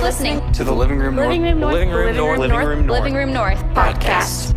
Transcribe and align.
listening 0.00 0.52
to 0.52 0.64
the 0.64 0.72
Living 0.72 0.98
Room 0.98 1.14
North. 1.14 1.28
Living 1.28 1.42
Room 1.42 1.60
North. 1.60 1.74
Living 1.74 1.90
Room 1.90 2.16
North. 2.16 2.38
Living 2.38 2.56
Room 2.58 2.86
North. 2.86 3.00
Living 3.00 3.14
Room 3.14 3.32
North 3.32 3.58
podcast. 3.74 4.54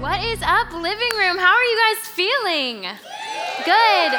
What 0.00 0.22
is 0.24 0.40
up, 0.42 0.72
living 0.72 1.10
room? 1.18 1.36
How 1.36 1.52
are 1.52 1.64
you 1.64 1.78
guys 1.78 2.06
feeling? 2.06 2.82
Good. 3.64 4.12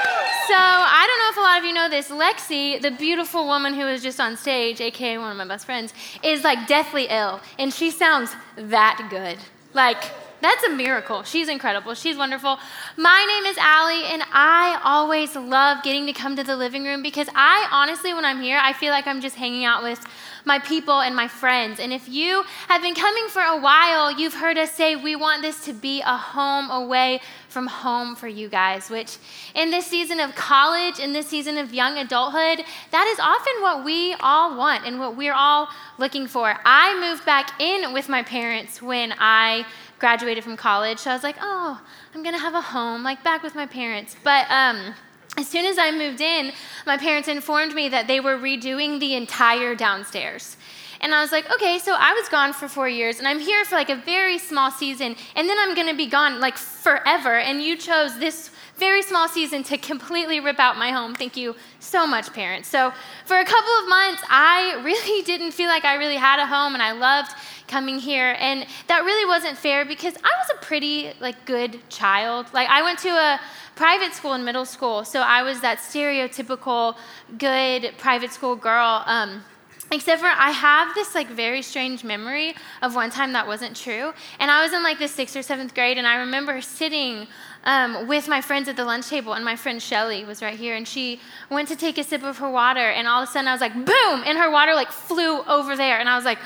So, 0.48 0.56
I 0.58 1.08
don't 1.08 1.20
know 1.20 1.30
if 1.32 1.38
a 1.38 1.42
lot 1.42 1.60
of 1.60 1.66
you 1.66 1.74
know 1.74 1.90
this. 1.90 2.10
Lexi, 2.10 2.82
the 2.82 2.92
beautiful 2.92 3.46
woman 3.46 3.74
who 3.74 3.86
was 3.86 4.04
just 4.04 4.20
on 4.20 4.36
stage, 4.36 4.82
aka 4.82 5.18
one 5.18 5.32
of 5.32 5.38
my 5.38 5.46
best 5.46 5.66
friends, 5.66 5.94
is 6.22 6.44
like 6.44 6.68
deathly 6.68 7.08
ill, 7.10 7.40
and 7.58 7.74
she 7.74 7.90
sounds 7.90 8.36
that 8.58 9.08
good. 9.10 9.38
Like, 9.74 10.04
that's 10.44 10.64
a 10.66 10.70
miracle. 10.72 11.24
She's 11.24 11.48
incredible. 11.48 11.94
She's 11.94 12.18
wonderful. 12.18 12.60
My 12.98 13.26
name 13.26 13.46
is 13.50 13.58
Allie, 13.58 14.04
I 14.36 14.80
always 14.84 15.36
love 15.36 15.84
getting 15.84 16.08
to 16.08 16.14
come 16.14 16.36
to 16.38 16.44
the 16.44 16.58
living 16.58 16.84
room 16.84 17.04
because 17.04 17.28
I 17.36 17.68
honestly, 17.72 18.16
when 18.16 18.26
I'm 18.26 18.42
here, 18.42 18.60
I 18.60 18.74
feel 18.74 18.90
like 18.90 19.06
I'm 19.06 19.22
just 19.22 19.36
hanging 19.36 19.64
out 19.64 19.84
with 19.84 20.04
my 20.44 20.58
people 20.58 21.02
and 21.02 21.16
my 21.16 21.28
friends. 21.28 21.80
And 21.80 21.94
if 21.94 22.10
you 22.10 22.44
have 22.68 22.82
been 22.82 22.96
coming 22.96 23.28
for 23.30 23.44
a 23.44 23.62
while, 23.62 24.12
you've 24.12 24.34
heard 24.34 24.58
us 24.58 24.72
say 24.72 24.96
we 24.96 25.16
want 25.16 25.44
this 25.44 25.64
to 25.66 25.74
be 25.74 26.02
a 26.02 26.18
home 26.18 26.72
away 26.72 27.22
from 27.48 27.68
home 27.68 28.16
for 28.16 28.28
you 28.28 28.50
guys, 28.50 28.90
which 28.90 29.18
in 29.54 29.70
this 29.70 29.86
season 29.86 30.20
of 30.20 30.34
college, 30.34 30.98
in 30.98 31.14
this 31.14 31.28
season 31.28 31.60
of 31.60 31.72
young 31.72 32.00
adulthood, 32.00 32.66
that 32.90 33.08
is 33.08 33.20
often 33.20 33.62
what 33.62 33.86
we 33.86 34.16
all 34.20 34.58
want 34.58 34.86
and 34.86 35.00
what 35.00 35.16
we're 35.16 35.36
all 35.36 35.70
looking 36.00 36.26
for. 36.26 36.58
I 36.66 37.00
moved 37.00 37.24
back 37.24 37.62
in 37.62 37.94
with 37.94 38.10
my 38.10 38.24
parents 38.24 38.82
when 38.82 39.14
I 39.20 39.66
graduated 40.04 40.44
from 40.44 40.58
college, 40.58 41.00
so 41.00 41.12
I 41.12 41.14
was 41.14 41.24
like, 41.24 41.38
oh, 41.40 41.80
I'm 42.14 42.24
gonna 42.24 42.38
have 42.38 42.56
a 42.56 42.60
home, 42.60 43.04
like 43.04 43.24
back 43.24 43.42
with 43.42 43.56
my 43.56 43.66
parents. 43.66 44.18
But 44.22 44.46
um, 44.52 44.94
as 45.38 45.48
soon 45.48 45.66
as 45.66 45.78
I 45.78 45.92
moved 45.92 46.20
in, 46.20 46.52
my 46.86 46.98
parents 46.98 47.30
informed 47.30 47.74
me 47.74 47.88
that 47.88 48.06
they 48.06 48.20
were 48.20 48.36
redoing 48.36 49.00
the 49.00 49.16
entire 49.16 49.76
downstairs. 49.76 50.58
And 51.00 51.16
I 51.16 51.22
was 51.22 51.32
like, 51.32 51.50
okay, 51.54 51.80
so 51.80 51.96
I 51.98 52.12
was 52.20 52.28
gone 52.28 52.52
for 52.52 52.68
four 52.68 52.90
years, 52.90 53.20
and 53.20 53.26
I'm 53.30 53.40
here 53.40 53.64
for 53.64 53.76
like 53.76 53.90
a 53.90 53.96
very 53.96 54.38
small 54.40 54.72
season, 54.72 55.16
and 55.38 55.48
then 55.48 55.58
I'm 55.58 55.74
gonna 55.74 55.96
be 55.96 56.08
gone 56.08 56.42
like 56.42 56.58
forever. 56.58 57.38
And 57.38 57.62
you 57.62 57.78
chose 57.78 58.20
this 58.20 58.50
very 58.78 59.02
small 59.02 59.28
season 59.28 59.64
to 59.64 59.78
completely 59.78 60.40
rip 60.40 60.60
out 60.60 60.78
my 60.78 60.92
home. 60.92 61.14
Thank 61.14 61.38
you 61.38 61.56
so 61.80 62.08
much, 62.08 62.34
parents. 62.34 62.68
So 62.70 62.92
for 63.26 63.38
a 63.38 63.46
couple 63.46 63.72
of 63.82 63.90
months, 63.90 64.24
I 64.30 64.82
really 64.84 65.24
didn't 65.24 65.52
feel 65.52 65.68
like 65.68 65.86
I 65.86 65.96
really 65.96 66.16
had 66.16 66.40
a 66.40 66.48
home, 66.48 66.74
and 66.74 66.82
I 66.82 66.92
loved 66.92 67.32
coming 67.68 68.00
here. 68.00 68.36
And 68.40 68.66
that 68.88 69.04
really 69.04 69.26
wasn't 69.28 69.58
fair 69.58 69.86
because 69.86 70.16
I 70.16 70.32
was 70.42 70.50
a 70.56 70.66
pretty 70.66 71.14
like 71.20 71.46
good 71.46 71.80
child. 71.90 72.48
Like 72.54 72.68
I 72.70 72.82
went 72.82 73.00
to 73.00 73.10
a 73.10 73.40
private 73.76 74.14
school 74.14 74.34
in 74.34 74.44
middle 74.44 74.66
school, 74.66 75.06
so 75.06 75.22
I 75.22 75.44
was 75.44 75.62
that 75.62 75.78
stereotypical 75.80 76.96
good 77.38 77.94
private 77.98 78.32
school 78.32 78.56
girl. 78.56 79.04
Um, 79.06 79.44
Except 79.92 80.22
for 80.22 80.28
I 80.28 80.50
have 80.50 80.96
this 80.96 81.14
like 81.14 81.28
very 81.28 81.62
strange 81.62 82.04
memory 82.04 82.56
of 82.82 82.96
one 82.96 83.12
time 83.12 83.34
that 83.34 83.46
wasn't 83.46 83.76
true. 83.76 84.12
And 84.40 84.50
I 84.50 84.64
was 84.64 84.74
in 84.74 84.82
like 84.82 84.98
the 84.98 85.08
sixth 85.08 85.36
or 85.36 85.44
seventh 85.44 85.76
grade, 85.76 86.00
and 86.00 86.08
I 86.08 86.16
remember 86.16 86.62
sitting 86.62 87.28
um, 87.66 88.08
with 88.08 88.28
my 88.28 88.42
friends 88.42 88.68
at 88.68 88.76
the 88.76 88.86
lunch 88.86 89.08
table, 89.10 89.34
and 89.34 89.44
my 89.44 89.56
friend 89.56 89.82
Shelly 89.82 90.26
was 90.26 90.42
right 90.42 90.58
here, 90.58 90.76
and 90.76 90.88
she 90.88 91.20
went 91.50 91.68
to 91.70 91.76
take 91.76 91.98
a 91.98 92.04
sip 92.04 92.24
of 92.24 92.38
her 92.40 92.50
water, 92.50 92.90
and 92.90 93.08
all 93.08 93.24
of 93.24 93.30
a 93.30 93.32
sudden 93.32 93.48
I 93.48 93.54
was 93.54 93.62
like, 93.62 93.74
boom, 93.74 94.24
and 94.26 94.38
her 94.38 94.52
water 94.52 94.74
like 94.74 94.92
flew 94.92 95.44
over 95.44 95.76
there, 95.76 96.00
and 96.00 96.10
I 96.10 96.16
was 96.16 96.26
like, 96.26 96.40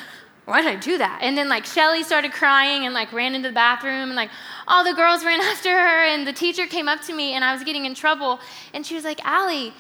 why 0.47 0.61
did 0.61 0.69
I 0.71 0.75
do 0.77 0.97
that? 0.97 1.19
And 1.21 1.37
then 1.37 1.49
like 1.49 1.65
Shelly 1.65 2.03
started 2.03 2.31
crying 2.31 2.85
and 2.85 2.93
like 2.93 3.11
ran 3.11 3.35
into 3.35 3.49
the 3.49 3.53
bathroom 3.53 4.09
and 4.09 4.15
like 4.15 4.29
all 4.65 4.81
the 4.81 4.93
girls 4.93 5.25
ran 5.25 5.41
after 5.41 5.69
her 5.69 6.05
and 6.05 6.25
the 6.25 6.31
teacher 6.31 6.65
came 6.65 6.87
up 6.87 7.01
to 7.01 7.13
me 7.13 7.33
and 7.33 7.43
I 7.43 7.53
was 7.53 7.65
getting 7.65 7.83
in 7.83 7.93
trouble 7.93 8.39
and 8.73 8.85
she 8.85 8.95
was 8.95 9.03
like, 9.03 9.19
Allie, 9.25 9.73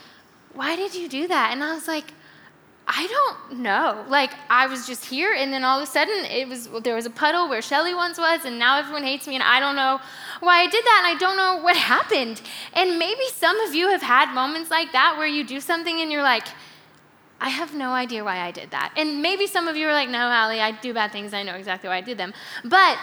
why 0.53 0.75
did 0.75 0.93
you 0.93 1.07
do 1.07 1.25
that? 1.29 1.53
And 1.53 1.63
I 1.63 1.73
was 1.73 1.87
like, 1.87 2.11
I 2.89 3.05
don't 3.07 3.59
know. 3.59 4.05
Like 4.07 4.31
I 4.49 4.67
was 4.67 4.87
just 4.87 5.03
here 5.03 5.33
and 5.33 5.51
then 5.51 5.65
all 5.65 5.77
of 5.77 5.83
a 5.83 5.91
sudden 5.91 6.23
it 6.25 6.47
was 6.47 6.69
there 6.83 6.95
was 6.95 7.05
a 7.05 7.09
puddle 7.09 7.49
where 7.49 7.61
Shelly 7.61 7.93
once 7.93 8.17
was 8.17 8.45
and 8.45 8.57
now 8.57 8.79
everyone 8.79 9.03
hates 9.03 9.27
me 9.27 9.35
and 9.35 9.43
I 9.43 9.59
don't 9.59 9.75
know 9.75 9.99
why 10.39 10.61
I 10.61 10.67
did 10.67 10.85
that 10.85 11.03
and 11.05 11.15
I 11.15 11.19
don't 11.19 11.35
know 11.35 11.61
what 11.63 11.75
happened. 11.75 12.41
And 12.73 12.97
maybe 12.97 13.25
some 13.33 13.59
of 13.59 13.75
you 13.75 13.89
have 13.89 14.01
had 14.01 14.33
moments 14.33 14.71
like 14.71 14.93
that 14.93 15.15
where 15.17 15.27
you 15.27 15.43
do 15.43 15.59
something 15.59 15.99
and 15.99 16.11
you're 16.11 16.23
like, 16.23 16.47
I 17.41 17.49
have 17.49 17.75
no 17.75 17.91
idea 17.91 18.23
why 18.23 18.39
I 18.39 18.51
did 18.51 18.71
that. 18.71 18.93
And 18.95 19.21
maybe 19.21 19.47
some 19.47 19.67
of 19.67 19.75
you 19.75 19.87
are 19.87 19.93
like, 19.93 20.09
no, 20.09 20.17
Allie, 20.17 20.61
I 20.61 20.71
do 20.71 20.93
bad 20.93 21.11
things. 21.11 21.33
I 21.33 21.43
know 21.43 21.55
exactly 21.55 21.89
why 21.89 21.97
I 21.97 22.01
did 22.01 22.17
them. 22.17 22.33
But 22.63 22.97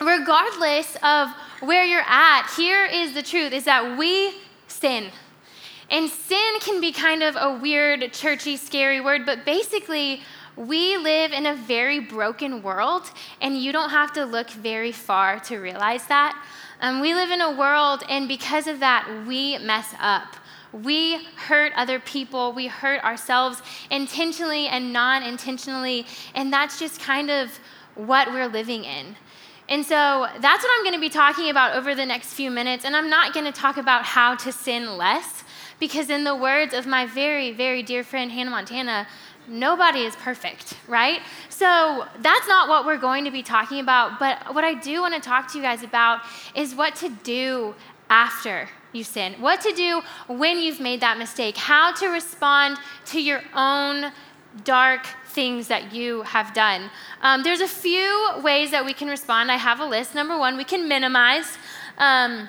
regardless 0.00 0.96
of 1.02 1.28
where 1.60 1.84
you're 1.84 2.00
at, 2.00 2.50
here 2.56 2.86
is 2.86 3.14
the 3.14 3.22
truth 3.22 3.52
is 3.52 3.64
that 3.64 3.98
we 3.98 4.34
sin. 4.66 5.10
And 5.90 6.10
sin 6.10 6.60
can 6.60 6.80
be 6.80 6.92
kind 6.92 7.22
of 7.22 7.36
a 7.36 7.58
weird, 7.58 8.12
churchy, 8.12 8.56
scary 8.56 9.00
word, 9.00 9.24
but 9.24 9.44
basically, 9.44 10.22
we 10.56 10.96
live 10.96 11.32
in 11.32 11.46
a 11.46 11.54
very 11.54 12.00
broken 12.00 12.62
world, 12.62 13.10
and 13.40 13.56
you 13.56 13.72
don't 13.72 13.90
have 13.90 14.12
to 14.14 14.24
look 14.24 14.50
very 14.50 14.92
far 14.92 15.38
to 15.40 15.58
realize 15.58 16.04
that. 16.06 16.36
Um, 16.80 17.00
we 17.00 17.14
live 17.14 17.30
in 17.30 17.40
a 17.40 17.56
world, 17.56 18.02
and 18.08 18.28
because 18.28 18.66
of 18.66 18.80
that, 18.80 19.24
we 19.26 19.58
mess 19.58 19.94
up. 20.00 20.36
We 20.72 21.24
hurt 21.36 21.72
other 21.76 21.98
people, 21.98 22.52
we 22.52 22.66
hurt 22.66 23.02
ourselves 23.02 23.62
intentionally 23.90 24.66
and 24.66 24.92
non 24.92 25.22
intentionally, 25.22 26.06
and 26.34 26.52
that's 26.52 26.78
just 26.78 27.00
kind 27.00 27.30
of 27.30 27.58
what 27.94 28.28
we're 28.28 28.48
living 28.48 28.84
in. 28.84 29.16
And 29.68 29.84
so 29.84 30.26
that's 30.40 30.62
what 30.62 30.70
I'm 30.76 30.84
going 30.84 30.94
to 30.94 31.00
be 31.00 31.10
talking 31.10 31.50
about 31.50 31.76
over 31.76 31.94
the 31.94 32.06
next 32.06 32.32
few 32.32 32.50
minutes. 32.50 32.84
And 32.84 32.96
I'm 32.96 33.10
not 33.10 33.34
going 33.34 33.44
to 33.44 33.52
talk 33.52 33.76
about 33.76 34.02
how 34.04 34.34
to 34.36 34.50
sin 34.50 34.96
less, 34.96 35.44
because 35.78 36.10
in 36.10 36.24
the 36.24 36.34
words 36.34 36.74
of 36.74 36.86
my 36.86 37.06
very, 37.06 37.52
very 37.52 37.82
dear 37.82 38.02
friend 38.02 38.30
Hannah 38.30 38.50
Montana, 38.50 39.06
nobody 39.46 40.00
is 40.00 40.14
perfect, 40.16 40.74
right? 40.86 41.20
So 41.48 42.06
that's 42.20 42.48
not 42.48 42.68
what 42.68 42.84
we're 42.84 42.98
going 42.98 43.24
to 43.24 43.30
be 43.30 43.42
talking 43.42 43.80
about. 43.80 44.18
But 44.18 44.54
what 44.54 44.64
I 44.64 44.74
do 44.74 45.00
want 45.00 45.14
to 45.14 45.20
talk 45.20 45.50
to 45.52 45.58
you 45.58 45.64
guys 45.64 45.82
about 45.82 46.20
is 46.54 46.74
what 46.74 46.94
to 46.96 47.08
do 47.08 47.74
after 48.10 48.68
you 48.92 49.04
sin, 49.04 49.34
what 49.34 49.60
to 49.60 49.72
do 49.72 50.02
when 50.28 50.58
you've 50.58 50.80
made 50.80 51.00
that 51.00 51.18
mistake, 51.18 51.56
how 51.56 51.92
to 51.92 52.08
respond 52.08 52.78
to 53.06 53.20
your 53.20 53.42
own 53.54 54.12
dark 54.64 55.06
things 55.26 55.68
that 55.68 55.92
you 55.92 56.22
have 56.22 56.54
done. 56.54 56.90
Um, 57.22 57.42
there's 57.42 57.60
a 57.60 57.68
few 57.68 58.30
ways 58.42 58.70
that 58.70 58.84
we 58.84 58.92
can 58.92 59.08
respond. 59.08 59.52
I 59.52 59.56
have 59.56 59.80
a 59.80 59.84
list. 59.84 60.14
Number 60.14 60.38
one, 60.38 60.56
we 60.56 60.64
can 60.64 60.88
minimize. 60.88 61.58
Um, 61.98 62.48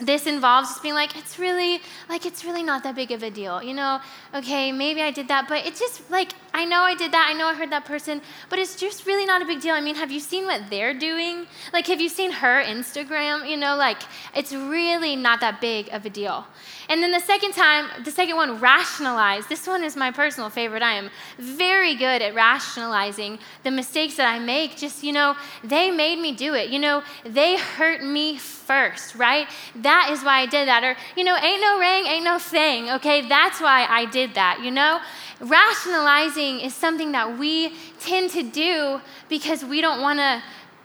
this 0.00 0.26
involves 0.26 0.68
just 0.68 0.82
being 0.82 0.94
like, 0.94 1.16
it's 1.16 1.38
really, 1.38 1.80
like, 2.08 2.24
it's 2.24 2.44
really 2.44 2.62
not 2.62 2.82
that 2.84 2.94
big 2.94 3.10
of 3.10 3.22
a 3.22 3.30
deal. 3.30 3.62
You 3.62 3.74
know, 3.74 4.00
okay, 4.34 4.70
maybe 4.70 5.02
I 5.02 5.10
did 5.10 5.28
that, 5.28 5.48
but 5.48 5.66
it's 5.66 5.80
just 5.80 6.08
like, 6.10 6.32
I 6.54 6.64
know 6.64 6.82
I 6.82 6.94
did 6.94 7.12
that, 7.12 7.28
I 7.28 7.36
know 7.36 7.46
I 7.46 7.54
heard 7.54 7.70
that 7.70 7.84
person, 7.84 8.22
but 8.48 8.58
it's 8.58 8.76
just 8.76 9.06
really 9.06 9.26
not 9.26 9.42
a 9.42 9.44
big 9.44 9.60
deal. 9.60 9.74
I 9.74 9.80
mean, 9.80 9.96
have 9.96 10.10
you 10.10 10.20
seen 10.20 10.44
what 10.44 10.70
they're 10.70 10.94
doing? 10.94 11.46
Like, 11.72 11.86
have 11.88 12.00
you 12.00 12.08
seen 12.08 12.30
her 12.30 12.62
Instagram? 12.62 13.48
You 13.48 13.56
know, 13.56 13.76
like, 13.76 13.98
it's 14.34 14.52
really 14.52 15.16
not 15.16 15.40
that 15.40 15.60
big 15.60 15.88
of 15.92 16.04
a 16.06 16.10
deal. 16.10 16.46
And 16.88 17.02
then 17.02 17.12
the 17.12 17.20
second 17.20 17.52
time, 17.52 18.04
the 18.04 18.10
second 18.10 18.36
one, 18.36 18.60
rationalize. 18.60 19.46
This 19.46 19.66
one 19.66 19.84
is 19.84 19.94
my 19.94 20.10
personal 20.10 20.48
favorite. 20.48 20.82
I 20.82 20.94
am 20.94 21.10
very 21.38 21.94
good 21.94 22.22
at 22.22 22.34
rationalizing 22.34 23.38
the 23.62 23.70
mistakes 23.70 24.16
that 24.16 24.32
I 24.32 24.38
make. 24.38 24.76
Just, 24.76 25.02
you 25.02 25.12
know, 25.12 25.36
they 25.62 25.90
made 25.90 26.18
me 26.18 26.34
do 26.34 26.54
it. 26.54 26.70
You 26.70 26.78
know, 26.78 27.02
they 27.24 27.56
hurt 27.56 28.02
me 28.02 28.38
first, 28.68 29.14
right? 29.14 29.48
That 29.74 30.10
is 30.12 30.22
why 30.22 30.40
I 30.42 30.46
did 30.46 30.68
that. 30.68 30.84
Or, 30.84 30.94
you 31.16 31.24
know, 31.24 31.36
ain't 31.36 31.62
no 31.62 31.78
ring, 31.80 32.06
ain't 32.06 32.24
no 32.24 32.38
thing, 32.38 32.90
okay? 32.90 33.26
That's 33.26 33.60
why 33.60 33.86
I 33.88 34.04
did 34.04 34.34
that, 34.34 34.60
you 34.62 34.70
know? 34.70 35.00
Rationalizing 35.40 36.60
is 36.60 36.74
something 36.74 37.12
that 37.12 37.38
we 37.38 37.72
tend 37.98 38.30
to 38.30 38.42
do 38.42 39.00
because 39.28 39.64
we 39.64 39.80
don't 39.80 40.00
want 40.02 40.18
to 40.18 40.42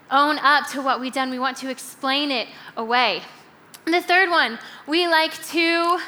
own 0.10 0.40
up 0.40 0.70
to 0.72 0.82
what 0.82 1.02
we've 1.02 1.14
done. 1.14 1.30
We 1.30 1.40
want 1.40 1.58
to 1.58 1.70
explain 1.70 2.32
it 2.32 2.48
away. 2.78 3.22
And 3.86 3.94
the 3.94 4.02
third 4.02 4.30
one, 4.30 4.60
we 4.88 5.08
like 5.08 5.34
to 5.50 6.00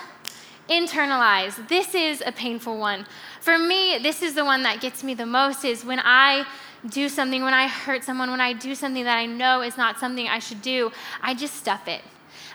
internalize. 0.70 1.68
This 1.68 1.94
is 1.94 2.24
a 2.26 2.32
painful 2.32 2.78
one. 2.78 3.06
For 3.42 3.58
me, 3.58 4.00
this 4.02 4.22
is 4.22 4.34
the 4.34 4.46
one 4.46 4.64
that 4.64 4.80
gets 4.80 5.04
me 5.04 5.14
the 5.14 5.26
most 5.26 5.66
is 5.66 5.84
when 5.84 6.00
I 6.00 6.46
do 6.90 7.10
something, 7.10 7.44
when 7.44 7.54
I 7.54 7.68
hurt 7.68 8.04
someone, 8.04 8.32
when 8.32 8.42
I 8.42 8.54
do 8.54 8.76
something 8.76 9.04
that 9.04 9.18
I 9.18 9.26
know 9.26 9.62
is 9.62 9.78
not 9.78 10.00
something 10.00 10.28
I 10.28 10.40
should 10.40 10.62
do, 10.62 10.92
I 11.22 11.34
just 11.34 11.56
stuff 11.56 11.88
it. 11.88 12.02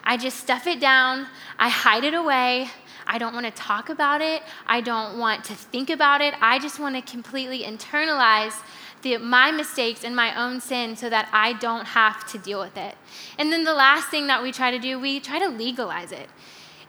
I 0.05 0.17
just 0.17 0.39
stuff 0.39 0.67
it 0.67 0.81
down, 0.81 1.27
I 1.59 1.69
hide 1.69 2.05
it 2.05 2.15
away. 2.15 2.69
I 3.07 3.19
don't 3.19 3.35
want 3.35 3.47
to 3.47 3.53
talk 3.53 3.89
about 3.89 4.21
it. 4.21 4.43
I 4.67 4.81
don't 4.81 5.19
want 5.19 5.43
to 5.47 5.55
think 5.55 5.91
about 5.91 6.21
it. 6.21 6.33
I 6.41 6.61
just 6.61 6.79
want 6.79 6.95
to 6.95 7.03
completely 7.03 7.65
internalize 7.65 8.55
the, 9.03 9.17
my 9.19 9.51
mistakes 9.51 10.05
and 10.05 10.15
my 10.15 10.41
own 10.41 10.61
sin 10.61 10.95
so 10.95 11.11
that 11.11 11.29
I 11.33 11.55
don't 11.55 11.87
have 11.87 12.31
to 12.31 12.39
deal 12.39 12.61
with 12.61 12.77
it. 12.77 12.95
And 13.37 13.53
then 13.53 13.65
the 13.65 13.75
last 13.75 14.11
thing 14.11 14.29
that 14.29 14.43
we 14.43 14.53
try 14.53 14.71
to 14.71 14.79
do, 14.79 15.01
we 15.01 15.19
try 15.19 15.41
to 15.41 15.49
legalize 15.49 16.13
it. 16.13 16.29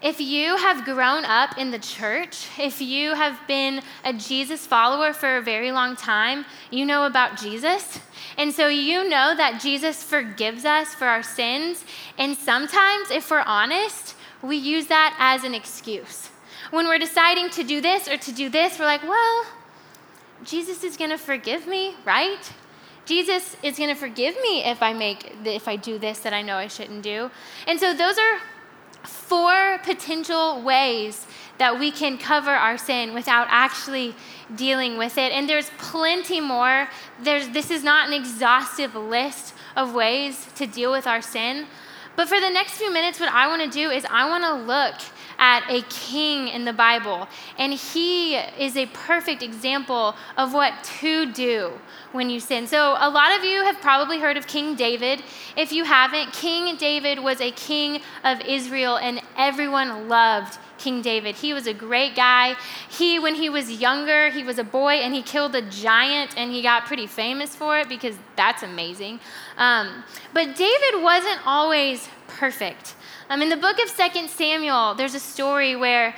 If 0.01 0.19
you 0.19 0.57
have 0.57 0.83
grown 0.83 1.25
up 1.25 1.59
in 1.59 1.69
the 1.69 1.77
church, 1.77 2.48
if 2.57 2.81
you 2.81 3.13
have 3.13 3.39
been 3.48 3.83
a 4.03 4.13
Jesus 4.13 4.65
follower 4.65 5.13
for 5.13 5.38
a 5.38 5.42
very 5.42 5.71
long 5.71 5.95
time, 5.95 6.45
you 6.71 6.86
know 6.86 7.06
about 7.06 7.38
Jesus. 7.38 8.00
And 8.36 8.51
so 8.51 8.68
you 8.68 9.07
know 9.07 9.36
that 9.36 9.62
Jesus 9.62 10.01
forgives 10.01 10.65
us 10.65 10.95
for 10.95 11.06
our 11.06 11.21
sins. 11.21 11.86
And 12.18 12.36
sometimes, 12.36 13.12
if 13.12 13.30
we're 13.30 13.44
honest, 13.45 14.15
we 14.42 14.57
use 14.57 14.88
that 14.88 15.15
as 15.19 15.44
an 15.44 15.53
excuse. 15.53 16.30
When 16.71 16.88
we're 16.88 16.97
deciding 16.97 17.51
to 17.51 17.63
do 17.63 17.80
this 17.80 18.07
or 18.07 18.18
to 18.18 18.31
do 18.31 18.50
this, 18.50 18.80
we're 18.80 18.86
like, 18.86 19.04
well, 19.04 19.45
Jesus 20.44 20.83
is 20.83 20.97
going 20.97 21.12
to 21.12 21.18
forgive 21.18 21.68
me, 21.68 21.94
right? 22.06 22.51
Jesus 23.06 23.56
is 23.62 23.77
going 23.77 23.89
to 23.89 23.95
forgive 23.95 24.36
me 24.42 24.63
if 24.63 24.81
I 24.81 24.94
make 24.94 25.36
if 25.44 25.68
I 25.68 25.75
do 25.75 26.00
this 26.00 26.19
that 26.19 26.33
I 26.33 26.42
know 26.42 26.56
I 26.56 26.68
shouldn't 26.68 27.04
do. 27.04 27.30
And 27.68 27.80
so 27.80 27.94
those 27.94 28.18
are 28.18 28.39
four 29.31 29.78
potential 29.86 30.62
ways 30.62 31.25
that 31.57 31.80
we 31.80 31.89
can 31.89 32.18
cover 32.18 32.51
our 32.51 32.78
sin 32.78 33.13
without 33.13 33.48
actually 33.50 34.13
dealing 34.57 34.98
with 34.98 35.18
it. 35.18 35.31
And 35.31 35.48
there's 35.48 35.69
plenty 35.78 36.42
more. 36.42 36.89
There's, 37.24 37.48
this 37.48 37.72
is 37.72 37.81
not 37.81 38.10
an 38.10 38.13
exhaustive 38.13 38.94
list 38.94 39.54
of 39.78 39.94
ways 39.94 40.48
to 40.56 40.68
deal 40.68 40.92
with 40.92 41.07
our 41.07 41.22
sin. 41.22 41.68
But 42.18 42.28
for 42.28 42.42
the 42.42 42.50
next 42.50 42.74
few 42.74 42.92
minutes, 42.92 43.22
what 43.22 43.31
I 43.31 43.48
want 43.48 43.62
to 43.63 43.69
do 43.69 43.89
is 43.89 44.06
I 44.10 44.28
want 44.28 44.44
to 44.44 44.54
look 44.66 44.95
at 45.42 45.68
a 45.70 45.82
king 45.90 46.48
in 46.48 46.64
the 46.66 46.72
Bible, 46.72 47.28
and 47.58 47.74
he 47.74 48.36
is 48.36 48.78
a 48.78 48.86
perfect 48.86 49.42
example 49.42 50.16
of 50.38 50.54
what 50.54 50.84
to 51.02 51.26
do 51.34 51.72
when 52.12 52.30
you 52.30 52.40
sin. 52.40 52.68
So, 52.68 52.96
a 53.00 53.10
lot 53.10 53.36
of 53.38 53.44
you 53.44 53.64
have 53.64 53.82
probably 53.82 54.20
heard 54.20 54.38
of 54.38 54.46
King 54.46 54.76
David. 54.76 55.24
If 55.58 55.72
you 55.72 55.84
haven't, 55.84 56.32
King 56.32 56.78
David 56.78 57.20
was 57.20 57.42
a 57.42 57.52
king 57.52 58.02
of 58.24 58.40
Israel, 58.42 58.98
and 58.98 59.20
everyone 59.36 60.08
loved 60.08 60.60
King 60.78 61.02
David. 61.02 61.36
He 61.36 61.54
was 61.54 61.66
a 61.66 61.74
great 61.74 62.16
guy. 62.16 62.56
He, 62.90 63.18
when 63.18 63.36
he 63.36 63.50
was 63.50 63.72
younger, 63.72 64.30
he 64.30 64.44
was 64.44 64.58
a 64.58 64.64
boy 64.64 64.94
and 64.94 65.14
he 65.14 65.22
killed 65.22 65.56
a 65.56 65.62
giant 65.62 66.36
and 66.38 66.52
he 66.52 66.64
got 66.64 66.86
pretty 66.86 67.06
famous 67.06 67.56
for 67.56 67.78
it 67.78 67.88
because 67.88 68.16
that's 68.36 68.64
amazing. 68.64 69.20
Um, 69.58 70.04
but 70.34 70.56
David 70.56 71.04
wasn't 71.04 71.40
always 71.46 72.10
perfect. 72.28 72.96
Um, 73.31 73.42
in 73.42 73.48
the 73.48 73.56
book 73.56 73.81
of 73.81 73.88
Second 73.88 74.30
Samuel, 74.30 74.94
there's 74.94 75.16
a 75.16 75.19
story 75.19 75.74
where 75.78 76.13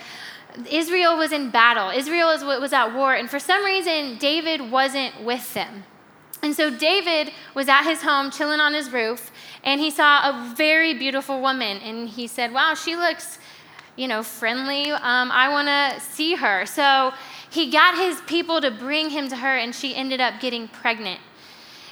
Israel 0.72 1.16
was 1.16 1.32
in 1.32 1.52
battle. 1.52 1.92
Israel 1.92 2.28
was 2.60 2.74
at 2.74 2.96
war, 2.96 3.14
and 3.14 3.30
for 3.30 3.38
some 3.38 3.64
reason, 3.64 4.18
David 4.18 4.72
wasn't 4.72 5.24
with 5.24 5.54
them. 5.54 5.84
And 6.42 6.56
so 6.56 6.76
David 6.76 7.32
was 7.54 7.70
at 7.70 7.84
his 7.84 8.02
home, 8.02 8.32
chilling 8.32 8.60
on 8.60 8.74
his 8.74 8.92
roof, 8.92 9.32
and 9.64 9.80
he 9.80 9.92
saw 9.92 10.28
a 10.28 10.56
very 10.58 10.96
beautiful 10.96 11.40
woman. 11.40 11.78
And 11.84 12.10
he 12.10 12.26
said, 12.26 12.52
Wow, 12.52 12.74
she 12.74 12.96
looks, 12.96 13.38
you 13.96 14.08
know, 14.08 14.24
friendly. 14.24 14.90
Um, 14.90 15.30
I 15.32 15.50
want 15.50 15.68
to 15.68 16.02
see 16.04 16.34
her. 16.34 16.66
So 16.66 17.14
he 17.52 17.70
got 17.70 17.96
his 17.96 18.20
people 18.22 18.60
to 18.60 18.72
bring 18.72 19.12
him 19.12 19.28
to 19.28 19.36
her, 19.36 19.56
and 19.56 19.76
she 19.76 19.94
ended 19.96 20.20
up 20.20 20.40
getting 20.42 20.68
pregnant. 20.68 21.20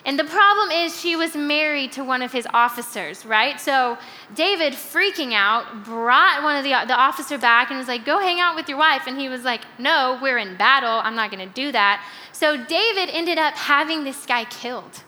And 0.03 0.17
the 0.17 0.23
problem 0.23 0.71
is, 0.71 0.99
she 0.99 1.15
was 1.15 1.35
married 1.35 1.91
to 1.93 2.03
one 2.03 2.23
of 2.23 2.31
his 2.31 2.47
officers, 2.53 3.23
right? 3.25 3.59
So 3.59 3.99
David, 4.33 4.73
freaking 4.73 5.33
out, 5.33 5.83
brought 5.83 6.43
one 6.43 6.55
of 6.55 6.63
the, 6.63 6.71
the 6.87 6.99
officer 6.99 7.37
back 7.37 7.69
and 7.69 7.77
was 7.77 7.87
like, 7.87 8.03
Go 8.03 8.19
hang 8.19 8.39
out 8.39 8.55
with 8.55 8.67
your 8.67 8.79
wife. 8.79 9.03
And 9.05 9.19
he 9.19 9.29
was 9.29 9.43
like, 9.43 9.61
No, 9.77 10.17
we're 10.21 10.39
in 10.39 10.57
battle. 10.57 11.01
I'm 11.03 11.15
not 11.15 11.29
going 11.29 11.47
to 11.47 11.53
do 11.53 11.71
that. 11.71 12.03
So 12.31 12.57
David 12.57 13.09
ended 13.11 13.37
up 13.37 13.53
having 13.53 14.03
this 14.03 14.25
guy 14.25 14.45
killed. 14.45 15.03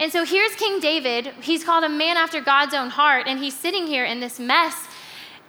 And 0.00 0.10
so 0.10 0.24
here's 0.24 0.54
King 0.56 0.80
David. 0.80 1.26
He's 1.42 1.62
called 1.62 1.84
a 1.84 1.88
man 1.88 2.16
after 2.16 2.40
God's 2.40 2.74
own 2.74 2.88
heart, 2.88 3.26
and 3.28 3.38
he's 3.38 3.56
sitting 3.56 3.86
here 3.86 4.04
in 4.04 4.18
this 4.18 4.40
mess, 4.40 4.88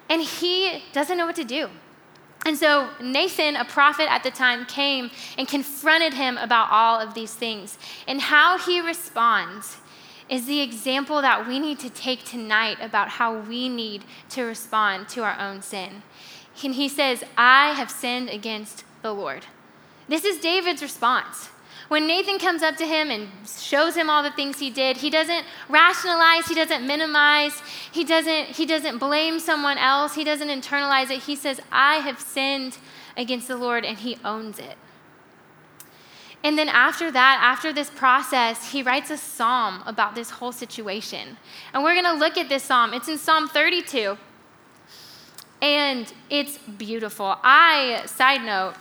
and 0.09 0.21
he 0.21 0.83
doesn't 0.91 1.17
know 1.17 1.25
what 1.25 1.37
to 1.37 1.45
do. 1.45 1.69
And 2.45 2.57
so 2.57 2.89
Nathan, 2.99 3.55
a 3.55 3.65
prophet 3.65 4.11
at 4.11 4.23
the 4.23 4.31
time, 4.31 4.65
came 4.65 5.11
and 5.37 5.47
confronted 5.47 6.13
him 6.13 6.37
about 6.37 6.69
all 6.71 6.99
of 6.99 7.13
these 7.13 7.33
things. 7.33 7.77
And 8.07 8.19
how 8.19 8.57
he 8.57 8.81
responds 8.81 9.77
is 10.27 10.47
the 10.47 10.61
example 10.61 11.21
that 11.21 11.47
we 11.47 11.59
need 11.59 11.77
to 11.79 11.89
take 11.89 12.23
tonight 12.23 12.77
about 12.81 13.09
how 13.09 13.37
we 13.37 13.69
need 13.69 14.03
to 14.29 14.43
respond 14.43 15.07
to 15.09 15.23
our 15.23 15.37
own 15.39 15.61
sin. 15.61 16.01
And 16.63 16.75
he 16.75 16.89
says, 16.89 17.23
I 17.37 17.73
have 17.73 17.91
sinned 17.91 18.29
against 18.29 18.85
the 19.01 19.13
Lord. 19.13 19.45
This 20.07 20.25
is 20.25 20.39
David's 20.39 20.81
response. 20.81 21.50
When 21.91 22.07
Nathan 22.07 22.39
comes 22.39 22.63
up 22.63 22.77
to 22.77 22.85
him 22.85 23.11
and 23.11 23.27
shows 23.45 23.95
him 23.95 24.09
all 24.09 24.23
the 24.23 24.31
things 24.31 24.57
he 24.59 24.69
did, 24.69 24.95
he 24.95 25.09
doesn't 25.09 25.43
rationalize, 25.67 26.47
he 26.47 26.55
doesn't 26.55 26.87
minimize, 26.87 27.61
he 27.91 28.05
doesn't, 28.05 28.45
he 28.55 28.65
doesn't 28.65 28.97
blame 28.97 29.41
someone 29.41 29.77
else, 29.77 30.15
he 30.15 30.23
doesn't 30.23 30.47
internalize 30.47 31.11
it. 31.11 31.23
He 31.23 31.35
says, 31.35 31.59
I 31.69 31.95
have 31.95 32.17
sinned 32.17 32.77
against 33.17 33.49
the 33.49 33.57
Lord, 33.57 33.83
and 33.83 33.97
he 33.97 34.17
owns 34.23 34.57
it. 34.57 34.77
And 36.45 36.57
then 36.57 36.69
after 36.69 37.11
that, 37.11 37.39
after 37.43 37.73
this 37.73 37.89
process, 37.89 38.71
he 38.71 38.81
writes 38.81 39.09
a 39.11 39.17
psalm 39.17 39.83
about 39.85 40.15
this 40.15 40.29
whole 40.29 40.53
situation. 40.53 41.35
And 41.73 41.83
we're 41.83 42.01
going 42.01 42.05
to 42.05 42.13
look 42.13 42.37
at 42.37 42.47
this 42.47 42.63
psalm. 42.63 42.93
It's 42.93 43.09
in 43.09 43.17
Psalm 43.17 43.49
32. 43.49 44.17
And 45.61 46.13
it's 46.29 46.57
beautiful. 46.57 47.35
I, 47.43 48.03
side 48.05 48.45
note, 48.45 48.75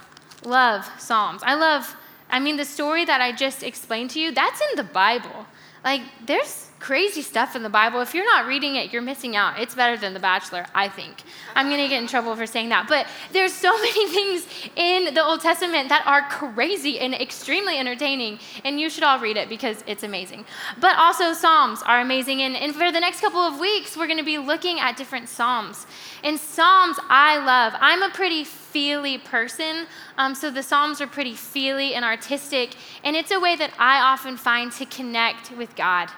love 0.45 0.89
psalms. 0.97 1.43
I 1.45 1.57
love 1.57 1.97
I 2.31 2.41
mean, 2.41 2.57
the 2.57 2.65
story 2.65 3.05
that 3.05 3.21
I 3.21 3.33
just 3.33 3.63
explained 3.63 4.11
to 4.11 4.21
you, 4.21 4.33
that's 4.33 4.61
in 4.61 4.77
the 4.77 4.85
Bible. 4.85 5.47
Like, 5.85 6.03
there's 6.25 6.70
crazy 6.81 7.21
stuff 7.21 7.55
in 7.55 7.63
the 7.63 7.69
Bible. 7.69 8.01
If 8.01 8.15
you're 8.15 8.25
not 8.25 8.47
reading 8.47 8.77
it, 8.77 8.93
you're 8.93 9.03
missing 9.03 9.37
out. 9.37 9.61
It's 9.61 9.75
better 9.75 9.99
than 9.99 10.15
The 10.15 10.21
Bachelor, 10.21 10.67
I 10.75 10.89
think. 10.89 11.23
I'm 11.55 11.69
going 11.69 11.81
to 11.81 11.89
get 11.89 12.03
in 12.03 12.09
trouble 12.09 12.35
for 12.35 12.47
saying 12.47 12.71
that. 12.71 12.89
But 12.89 13.07
there's 13.33 13.53
so 13.53 13.71
many 13.79 14.09
things 14.09 14.47
in 14.75 15.15
the 15.15 15.23
Old 15.23 15.43
Testament 15.43 15.91
that 15.91 16.05
are 16.07 16.23
crazy 16.23 16.99
and 16.99 17.15
extremely 17.15 17.79
entertaining, 17.79 18.39
and 18.65 18.81
you 18.81 18.89
should 18.89 19.05
all 19.05 19.21
read 19.21 19.37
it 19.37 19.49
because 19.49 19.85
it's 19.87 20.03
amazing. 20.03 20.47
But 20.81 20.97
also, 20.97 21.35
Psalms 21.35 21.83
are 21.83 22.01
amazing. 22.01 22.41
And, 22.43 22.57
and 22.57 22.75
for 22.75 22.91
the 22.91 23.01
next 23.01 23.21
couple 23.21 23.41
of 23.41 23.61
weeks, 23.61 23.97
we're 23.97 24.07
going 24.07 24.19
to 24.19 24.25
be 24.25 24.39
looking 24.39 24.81
at 24.81 24.97
different 24.97 25.29
Psalms. 25.29 25.87
And 26.25 26.39
Psalms, 26.39 26.99
I 27.09 27.45
love. 27.45 27.75
I'm 27.79 28.03
a 28.03 28.11
pretty 28.11 28.45
feely 28.45 29.19
person, 29.19 29.87
um, 30.17 30.35
so 30.35 30.51
the 30.51 30.63
Psalms 30.63 31.01
are 31.01 31.07
pretty 31.07 31.35
feely 31.35 31.95
and 31.95 32.05
artistic, 32.05 32.77
and 33.03 33.17
it's 33.17 33.33
a 33.33 33.41
way 33.41 33.57
that 33.57 33.73
I 33.79 34.01
often 34.01 34.37
find 34.37 34.71
to 34.73 34.87
connect 34.87 35.51
with 35.51 35.75
God. 35.75 36.09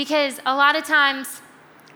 Because 0.00 0.40
a 0.46 0.56
lot 0.56 0.76
of 0.76 0.84
times, 0.84 1.42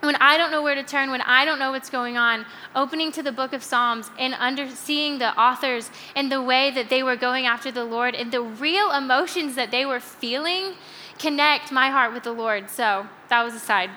when 0.01 0.15
I 0.17 0.37
don't 0.37 0.51
know 0.51 0.61
where 0.61 0.75
to 0.75 0.83
turn, 0.83 1.09
when 1.09 1.23
I 1.23 1.43
don't 1.43 1.57
know 1.57 1.71
what's 1.71 1.89
going 1.89 2.17
on, 2.17 2.45
opening 2.75 3.11
to 3.13 3.23
the 3.23 3.31
book 3.31 3.51
of 3.51 3.63
Psalms 3.63 4.11
and 4.19 4.35
under 4.35 4.69
seeing 4.69 5.17
the 5.17 5.35
authors 5.35 5.89
and 6.15 6.31
the 6.31 6.39
way 6.39 6.69
that 6.69 6.91
they 6.91 7.01
were 7.01 7.15
going 7.15 7.47
after 7.47 7.71
the 7.71 7.83
Lord 7.83 8.13
and 8.13 8.31
the 8.31 8.43
real 8.43 8.91
emotions 8.91 9.55
that 9.55 9.71
they 9.71 9.87
were 9.87 9.99
feeling 9.99 10.75
connect 11.17 11.71
my 11.71 11.89
heart 11.89 12.13
with 12.13 12.21
the 12.21 12.31
Lord. 12.31 12.69
So 12.69 13.07
that 13.29 13.41
was 13.41 13.55
a 13.55 13.59
side 13.59 13.89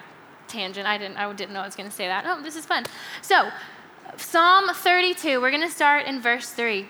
tangent. 0.46 0.86
I 0.86 0.96
didn't 0.96 1.18
I 1.18 1.30
didn't 1.34 1.52
know 1.52 1.60
I 1.60 1.66
was 1.66 1.76
going 1.76 1.90
to 1.90 1.94
say 1.94 2.06
that. 2.06 2.24
Oh, 2.26 2.42
this 2.42 2.56
is 2.56 2.64
fun. 2.64 2.86
So, 3.20 3.50
Psalm 4.16 4.70
32, 4.72 5.38
we're 5.38 5.50
going 5.50 5.68
to 5.68 5.68
start 5.68 6.06
in 6.06 6.22
verse 6.22 6.48
3. 6.48 6.88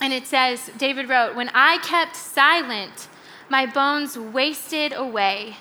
And 0.00 0.12
it 0.12 0.28
says, 0.28 0.70
David 0.78 1.08
wrote, 1.08 1.34
"When 1.34 1.50
I 1.54 1.78
kept 1.78 2.14
silent, 2.14 3.08
my 3.48 3.66
bones 3.66 4.16
wasted 4.16 4.92
away 4.92 5.56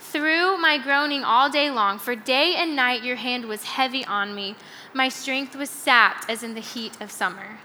through 0.00 0.58
my 0.58 0.78
groaning 0.78 1.22
all 1.22 1.50
day 1.50 1.70
long, 1.70 1.98
for 1.98 2.16
day 2.16 2.54
and 2.56 2.74
night 2.74 3.04
your 3.04 3.16
hand 3.16 3.44
was 3.44 3.62
heavy 3.62 4.04
on 4.06 4.34
me. 4.34 4.56
My 4.92 5.08
strength 5.08 5.54
was 5.54 5.70
sapped 5.70 6.28
as 6.28 6.42
in 6.42 6.54
the 6.54 6.60
heat 6.60 7.00
of 7.00 7.10
summer. 7.10 7.58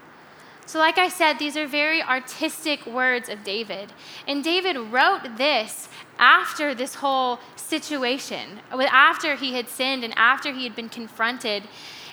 So, 0.66 0.78
like 0.80 0.98
I 0.98 1.08
said, 1.08 1.38
these 1.38 1.56
are 1.56 1.66
very 1.66 2.02
artistic 2.02 2.86
words 2.86 3.28
of 3.28 3.44
David. 3.44 3.92
And 4.26 4.42
David 4.42 4.76
wrote 4.76 5.36
this 5.38 5.88
after 6.18 6.74
this 6.74 6.96
whole 6.96 7.38
situation, 7.54 8.60
after 8.72 9.36
he 9.36 9.54
had 9.54 9.68
sinned 9.68 10.02
and 10.02 10.12
after 10.16 10.52
he 10.52 10.64
had 10.64 10.74
been 10.74 10.88
confronted. 10.88 11.64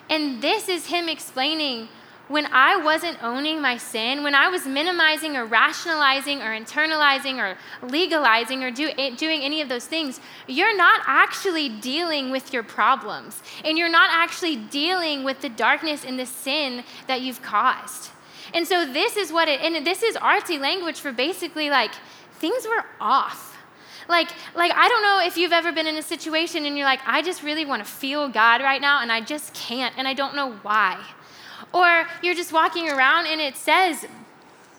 And 0.10 0.42
this 0.42 0.70
is 0.70 0.88
him 0.88 1.10
explaining 1.10 1.90
when 2.30 2.46
I 2.52 2.78
wasn't 2.78 3.22
owning 3.22 3.62
my 3.62 3.78
sin, 3.78 4.24
when 4.24 4.34
I 4.34 4.48
was 4.48 4.66
minimizing 4.66 5.36
or 5.36 5.46
rationalizing 5.46 6.42
or 6.42 6.58
internalizing 6.58 7.38
or 7.38 7.58
legalizing 7.86 8.64
or 8.64 8.72
do, 8.72 8.90
eh, 8.98 9.16
doing 9.16 9.42
any 9.42 9.62
of 9.62 9.68
those 9.68 9.86
things, 9.86 10.22
you're 10.48 10.76
not 10.76 11.02
actually 11.06 11.68
dealing 11.68 12.32
with 12.32 12.54
your 12.54 12.64
problems. 12.64 13.42
And 13.66 13.78
you're 13.78 13.90
not 13.90 14.10
actually 14.12 14.56
dealing 14.56 15.24
with 15.24 15.42
the 15.42 15.50
darkness 15.50 16.06
and 16.06 16.18
the 16.18 16.26
sin 16.26 16.86
that 17.08 17.22
you've 17.22 17.42
caused. 17.42 18.12
And 18.54 18.68
so 18.68 18.86
this 18.86 19.18
is 19.18 19.34
what 19.34 19.50
it, 19.50 19.60
and 19.60 19.86
this 19.86 20.02
is 20.02 20.16
artsy 20.16 20.60
language 20.60 21.00
for 21.00 21.12
basically 21.12 21.70
like 21.70 21.92
things 22.34 22.66
were 22.66 22.86
off. 23.02 23.58
Like, 24.08 24.30
like 24.56 24.72
I 24.74 24.88
don't 24.88 25.02
know 25.02 25.22
if 25.26 25.38
you've 25.38 25.54
ever 25.54 25.72
been 25.72 25.88
in 25.88 25.98
a 25.98 26.02
situation 26.02 26.66
and 26.66 26.78
you're 26.78 26.86
like, 26.86 27.02
I 27.06 27.22
just 27.22 27.44
really 27.44 27.66
want 27.66 27.86
to 27.86 27.90
feel 27.90 28.30
God 28.30 28.62
right 28.62 28.82
now 28.82 29.02
and 29.02 29.12
I 29.12 29.22
just 29.22 29.54
can't 29.54 29.94
and 29.98 30.08
I 30.08 30.14
don't 30.14 30.36
know 30.36 30.54
why. 30.62 31.04
Or 31.74 32.06
you're 32.22 32.36
just 32.36 32.54
walking 32.54 32.90
around 32.90 33.26
and 33.26 33.42
it 33.42 33.58
says, 33.58 34.06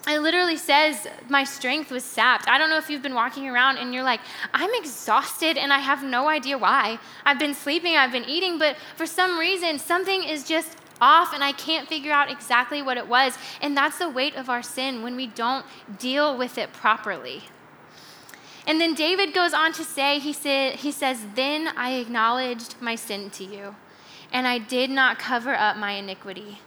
it 0.06 0.18
literally 0.20 0.56
says, 0.56 1.06
My 1.28 1.44
strength 1.44 1.90
was 1.90 2.04
sapped. 2.04 2.46
I 2.46 2.58
don't 2.58 2.70
know 2.70 2.76
if 2.76 2.90
you've 2.90 3.02
been 3.02 3.14
walking 3.14 3.48
around 3.48 3.78
and 3.78 3.92
you're 3.94 4.02
like, 4.02 4.20
I'm 4.52 4.70
exhausted 4.74 5.56
and 5.56 5.72
I 5.72 5.78
have 5.78 6.04
no 6.04 6.28
idea 6.28 6.58
why. 6.58 6.98
I've 7.24 7.38
been 7.38 7.54
sleeping, 7.54 7.96
I've 7.96 8.12
been 8.12 8.24
eating, 8.24 8.58
but 8.58 8.76
for 8.96 9.06
some 9.06 9.38
reason, 9.38 9.78
something 9.78 10.22
is 10.22 10.44
just 10.44 10.76
off 11.00 11.34
and 11.34 11.42
I 11.42 11.52
can't 11.52 11.88
figure 11.88 12.12
out 12.12 12.30
exactly 12.30 12.82
what 12.82 12.96
it 12.96 13.08
was. 13.08 13.36
And 13.60 13.76
that's 13.76 13.98
the 13.98 14.08
weight 14.08 14.36
of 14.36 14.48
our 14.48 14.62
sin 14.62 15.02
when 15.02 15.16
we 15.16 15.26
don't 15.26 15.64
deal 15.98 16.36
with 16.36 16.58
it 16.58 16.72
properly. 16.72 17.44
And 18.66 18.80
then 18.80 18.94
David 18.94 19.34
goes 19.34 19.52
on 19.52 19.72
to 19.74 19.84
say, 19.84 20.18
he, 20.18 20.32
say, 20.32 20.76
he 20.76 20.92
says, 20.92 21.26
Then 21.34 21.68
I 21.76 21.94
acknowledged 21.94 22.76
my 22.80 22.94
sin 22.94 23.30
to 23.30 23.44
you 23.44 23.74
and 24.34 24.48
I 24.48 24.58
did 24.58 24.90
not 24.90 25.18
cover 25.18 25.54
up 25.54 25.76
my 25.76 25.92
iniquity. 25.92 26.58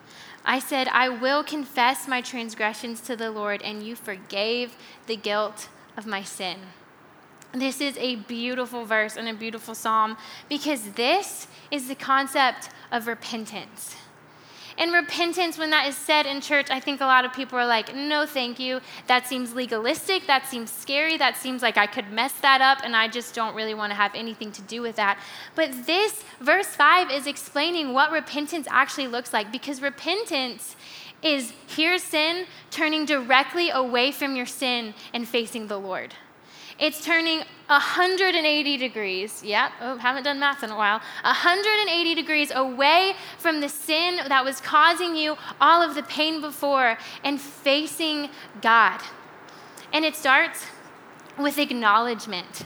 I 0.50 0.60
said, 0.60 0.88
I 0.88 1.10
will 1.10 1.44
confess 1.44 2.08
my 2.08 2.22
transgressions 2.22 3.02
to 3.02 3.18
the 3.18 3.30
Lord, 3.30 3.62
and 3.62 3.84
you 3.84 3.98
forgave 3.98 4.78
the 5.06 5.18
guilt 5.18 5.68
of 5.98 6.08
my 6.08 6.24
sin. 6.24 6.58
This 7.52 7.82
is 7.82 7.98
a 7.98 8.16
beautiful 8.16 8.86
verse 8.86 9.18
and 9.18 9.28
a 9.28 9.34
beautiful 9.34 9.76
psalm 9.76 10.16
because 10.48 10.92
this 10.92 11.48
is 11.70 11.90
the 11.90 11.96
concept 11.96 12.70
of 12.94 13.08
repentance. 13.08 13.98
And 14.78 14.94
repentance, 14.94 15.58
when 15.58 15.72
that 15.72 15.88
is 15.88 15.98
said 15.98 16.28
in 16.28 16.40
church, 16.40 16.68
I 16.70 16.80
think 16.80 17.02
a 17.02 17.06
lot 17.06 17.26
of 17.26 17.34
people 17.34 17.58
are 17.58 17.66
like, 17.66 17.96
no, 17.96 18.28
thank 18.28 18.60
you. 18.60 18.80
That 19.08 19.26
seems 19.26 19.56
legalistic. 19.56 20.28
That 20.28 20.46
seems 20.48 20.72
scary. 20.72 21.18
That 21.18 21.36
seems 21.36 21.64
like 21.64 21.78
I 21.78 21.88
could 21.88 22.12
mess 22.12 22.34
that 22.42 22.62
up, 22.62 22.80
and 22.84 22.96
I 22.96 23.08
just 23.08 23.34
don't 23.34 23.56
really 23.56 23.74
want 23.74 23.92
to 23.92 23.96
have 23.96 24.14
anything 24.14 24.52
to 24.52 24.62
do 24.62 24.82
with 24.82 24.96
that. 24.98 25.20
But 25.56 25.88
this, 25.88 26.24
verse 26.40 26.68
5, 26.68 27.10
is 27.10 27.26
explaining 27.26 27.94
what 27.94 28.12
repentance 28.12 28.68
actually 28.70 29.08
looks 29.08 29.34
like 29.34 29.52
because 29.52 29.82
repentance 29.82 30.76
is 31.24 31.54
here's 31.66 32.04
sin, 32.04 32.46
turning 32.70 33.06
directly 33.06 33.72
away 33.72 34.12
from 34.12 34.36
your 34.36 34.46
sin 34.46 34.94
and 35.14 35.28
facing 35.28 35.68
the 35.68 35.80
Lord. 35.80 36.14
It's 36.80 37.04
turning 37.04 37.40
180 37.68 38.78
degrees. 38.78 39.44
Yeah, 39.44 39.72
oh, 39.82 39.98
haven't 39.98 40.24
done 40.24 40.40
math 40.40 40.64
in 40.64 40.70
a 40.70 40.78
while. 40.78 41.00
180 41.24 42.16
degrees 42.16 42.52
away 42.54 43.14
from 43.40 43.62
the 43.62 43.70
sin 43.70 44.20
that 44.28 44.46
was 44.46 44.62
causing 44.62 45.16
you 45.16 45.38
all 45.60 45.82
of 45.82 45.96
the 45.96 46.04
pain 46.04 46.40
before 46.40 46.98
and 47.24 47.42
facing 47.42 48.30
God. 48.62 49.02
And 49.92 50.06
it 50.06 50.16
starts 50.16 50.68
with 51.38 51.58
acknowledgement. 51.58 52.66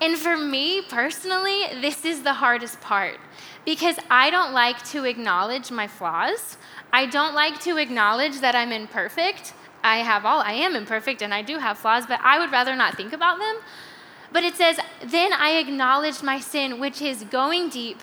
And 0.00 0.16
for 0.16 0.36
me 0.36 0.82
personally, 0.82 1.64
this 1.80 2.04
is 2.04 2.22
the 2.22 2.32
hardest 2.32 2.80
part 2.80 3.18
because 3.64 3.96
I 4.10 4.30
don't 4.30 4.52
like 4.52 4.82
to 4.90 5.04
acknowledge 5.04 5.70
my 5.70 5.86
flaws. 5.86 6.56
I 6.92 7.06
don't 7.06 7.34
like 7.34 7.60
to 7.60 7.76
acknowledge 7.76 8.40
that 8.40 8.54
I'm 8.56 8.72
imperfect. 8.72 9.52
I 9.82 9.98
have 9.98 10.24
all, 10.24 10.40
I 10.40 10.52
am 10.52 10.76
imperfect 10.76 11.22
and 11.22 11.32
I 11.32 11.42
do 11.42 11.58
have 11.58 11.78
flaws, 11.78 12.06
but 12.06 12.20
I 12.22 12.38
would 12.38 12.52
rather 12.52 12.76
not 12.76 12.96
think 12.96 13.12
about 13.12 13.38
them. 13.38 13.56
But 14.32 14.44
it 14.44 14.54
says, 14.54 14.78
Then 15.04 15.32
I 15.32 15.52
acknowledged 15.52 16.22
my 16.22 16.38
sin, 16.38 16.78
which 16.78 17.02
is 17.02 17.24
going 17.24 17.68
deep, 17.70 17.98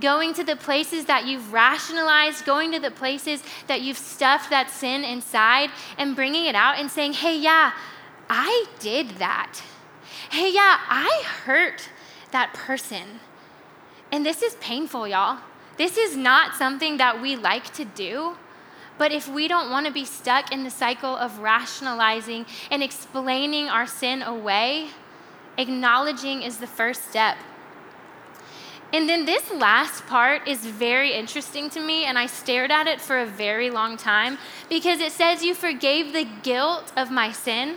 going 0.00 0.34
to 0.34 0.44
the 0.44 0.56
places 0.56 1.04
that 1.06 1.26
you've 1.26 1.52
rationalized, 1.52 2.44
going 2.44 2.72
to 2.72 2.80
the 2.80 2.90
places 2.90 3.42
that 3.66 3.82
you've 3.82 3.98
stuffed 3.98 4.50
that 4.50 4.70
sin 4.70 5.04
inside, 5.04 5.70
and 5.96 6.16
bringing 6.16 6.46
it 6.46 6.54
out 6.54 6.78
and 6.78 6.90
saying, 6.90 7.12
Hey, 7.12 7.38
yeah, 7.38 7.72
I 8.28 8.66
did 8.80 9.10
that. 9.18 9.62
Hey, 10.30 10.52
yeah, 10.52 10.80
I 10.88 11.24
hurt 11.44 11.88
that 12.32 12.52
person. 12.54 13.20
And 14.10 14.24
this 14.24 14.42
is 14.42 14.56
painful, 14.56 15.06
y'all. 15.06 15.38
This 15.76 15.96
is 15.96 16.16
not 16.16 16.54
something 16.54 16.96
that 16.96 17.22
we 17.22 17.36
like 17.36 17.72
to 17.74 17.84
do. 17.84 18.36
But 18.98 19.12
if 19.12 19.28
we 19.28 19.48
don't 19.48 19.70
want 19.70 19.86
to 19.86 19.92
be 19.92 20.04
stuck 20.04 20.52
in 20.52 20.64
the 20.64 20.70
cycle 20.70 21.16
of 21.16 21.38
rationalizing 21.38 22.46
and 22.70 22.82
explaining 22.82 23.68
our 23.68 23.86
sin 23.86 24.22
away, 24.22 24.88
acknowledging 25.56 26.42
is 26.42 26.58
the 26.58 26.66
first 26.66 27.08
step. 27.08 27.38
And 28.92 29.08
then 29.08 29.26
this 29.26 29.52
last 29.52 30.06
part 30.06 30.48
is 30.48 30.64
very 30.64 31.12
interesting 31.12 31.68
to 31.70 31.80
me, 31.80 32.04
and 32.04 32.18
I 32.18 32.26
stared 32.26 32.70
at 32.70 32.86
it 32.86 33.00
for 33.00 33.18
a 33.18 33.26
very 33.26 33.70
long 33.70 33.98
time 33.98 34.38
because 34.70 35.00
it 35.00 35.12
says, 35.12 35.44
You 35.44 35.54
forgave 35.54 36.12
the 36.12 36.26
guilt 36.42 36.90
of 36.96 37.10
my 37.10 37.30
sin. 37.30 37.76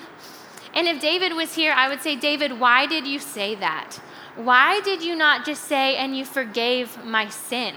And 0.74 0.88
if 0.88 1.02
David 1.02 1.34
was 1.34 1.56
here, 1.56 1.74
I 1.74 1.90
would 1.90 2.02
say, 2.02 2.16
David, 2.16 2.60
why 2.60 2.86
did 2.86 3.06
you 3.06 3.20
say 3.20 3.56
that? 3.56 4.00
Why 4.38 4.80
did 4.80 5.04
you 5.04 5.16
not 5.16 5.46
just 5.46 5.66
say, 5.66 5.98
and 5.98 6.18
you 6.18 6.24
forgave 6.24 7.04
my 7.04 7.28
sin? 7.28 7.76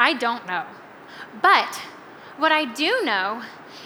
I 0.00 0.12
don't 0.14 0.44
know. 0.44 0.64
But 1.40 1.82
what 2.38 2.52
I 2.52 2.64
do 2.64 3.02
know 3.04 3.42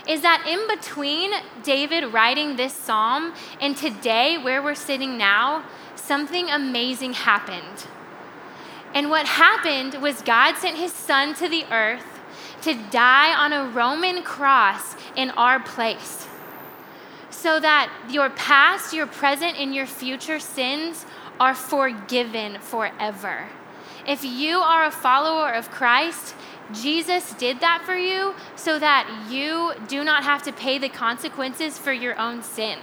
is 0.07 0.23
that 0.23 0.45
in 0.47 0.69
between 0.69 1.33
David 1.63 2.13
writing 2.13 2.57
this 2.57 2.75
psalm 2.75 3.35
and 3.61 3.77
today, 3.77 4.37
where 4.37 4.63
we're 4.63 4.75
sitting 4.75 5.17
now, 5.17 5.65
something 5.97 6.51
amazing 6.51 7.15
happened. 7.15 7.87
And 8.95 9.09
what 9.09 9.27
happened 9.27 10.03
was 10.03 10.21
God 10.23 10.57
sent 10.57 10.77
his 10.77 10.93
son 10.93 11.35
to 11.35 11.49
the 11.49 11.65
earth 11.73 12.05
to 12.63 12.75
die 12.91 13.35
on 13.35 13.53
a 13.53 13.71
Roman 13.71 14.23
cross 14.23 14.97
in 15.17 15.31
our 15.31 15.59
place. 15.59 16.27
So 17.31 17.59
that 17.59 17.91
your 18.11 18.31
past, 18.31 18.93
your 18.93 19.07
present, 19.07 19.59
and 19.59 19.75
your 19.75 19.87
future 19.87 20.39
sins 20.39 21.07
are 21.41 21.55
forgiven 21.55 22.61
forever. 22.61 23.49
If 24.07 24.25
you 24.25 24.59
are 24.59 24.85
a 24.85 24.91
follower 24.91 25.53
of 25.53 25.71
Christ, 25.71 26.35
Jesus 26.73 27.33
did 27.35 27.61
that 27.61 27.83
for 27.85 27.97
you 27.97 28.35
so 28.57 28.79
that 28.79 29.29
you 29.31 29.73
do 29.89 30.05
not 30.05 30.25
have 30.25 30.43
to 30.45 30.53
pay 30.53 30.79
the 30.79 30.89
consequences 30.89 31.79
for 31.79 31.93
your 31.93 32.19
own 32.19 32.43
sin. 32.43 32.79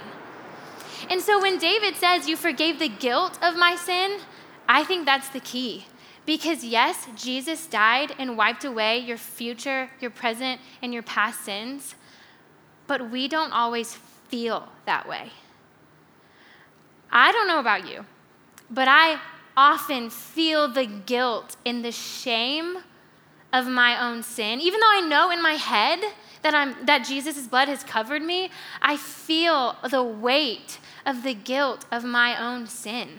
And 1.09 1.21
so 1.21 1.41
when 1.41 1.57
David 1.57 1.95
says, 1.95 2.27
You 2.27 2.35
forgave 2.35 2.79
the 2.79 2.89
guilt 2.89 3.39
of 3.41 3.55
my 3.55 3.75
sin, 3.75 4.19
I 4.67 4.83
think 4.83 5.05
that's 5.05 5.29
the 5.29 5.39
key. 5.39 5.85
Because 6.25 6.63
yes, 6.63 7.07
Jesus 7.15 7.65
died 7.65 8.13
and 8.19 8.37
wiped 8.37 8.63
away 8.63 8.99
your 8.99 9.17
future, 9.17 9.89
your 9.99 10.11
present, 10.11 10.61
and 10.81 10.93
your 10.93 11.01
past 11.01 11.43
sins, 11.43 11.95
but 12.85 13.09
we 13.09 13.27
don't 13.27 13.51
always 13.51 13.95
feel 14.27 14.67
that 14.85 15.07
way. 15.07 15.31
I 17.11 17.31
don't 17.31 17.47
know 17.47 17.59
about 17.59 17.87
you, 17.89 18.05
but 18.69 18.87
I 18.87 19.19
often 19.57 20.09
feel 20.11 20.67
the 20.67 20.85
guilt 20.85 21.57
and 21.65 21.83
the 21.83 21.91
shame 21.91 22.77
of 23.51 23.67
my 23.67 23.99
own 24.01 24.23
sin. 24.23 24.61
Even 24.61 24.79
though 24.79 24.91
I 24.91 25.01
know 25.01 25.31
in 25.31 25.41
my 25.41 25.53
head 25.53 25.99
that, 26.41 26.53
I'm, 26.53 26.85
that 26.85 27.05
Jesus' 27.05 27.47
blood 27.47 27.67
has 27.67 27.83
covered 27.83 28.21
me, 28.21 28.51
I 28.81 28.97
feel 28.97 29.75
the 29.89 30.03
weight 30.03 30.79
of 31.05 31.23
the 31.23 31.33
guilt 31.33 31.85
of 31.91 32.03
my 32.03 32.41
own 32.41 32.67
sin. 32.67 33.09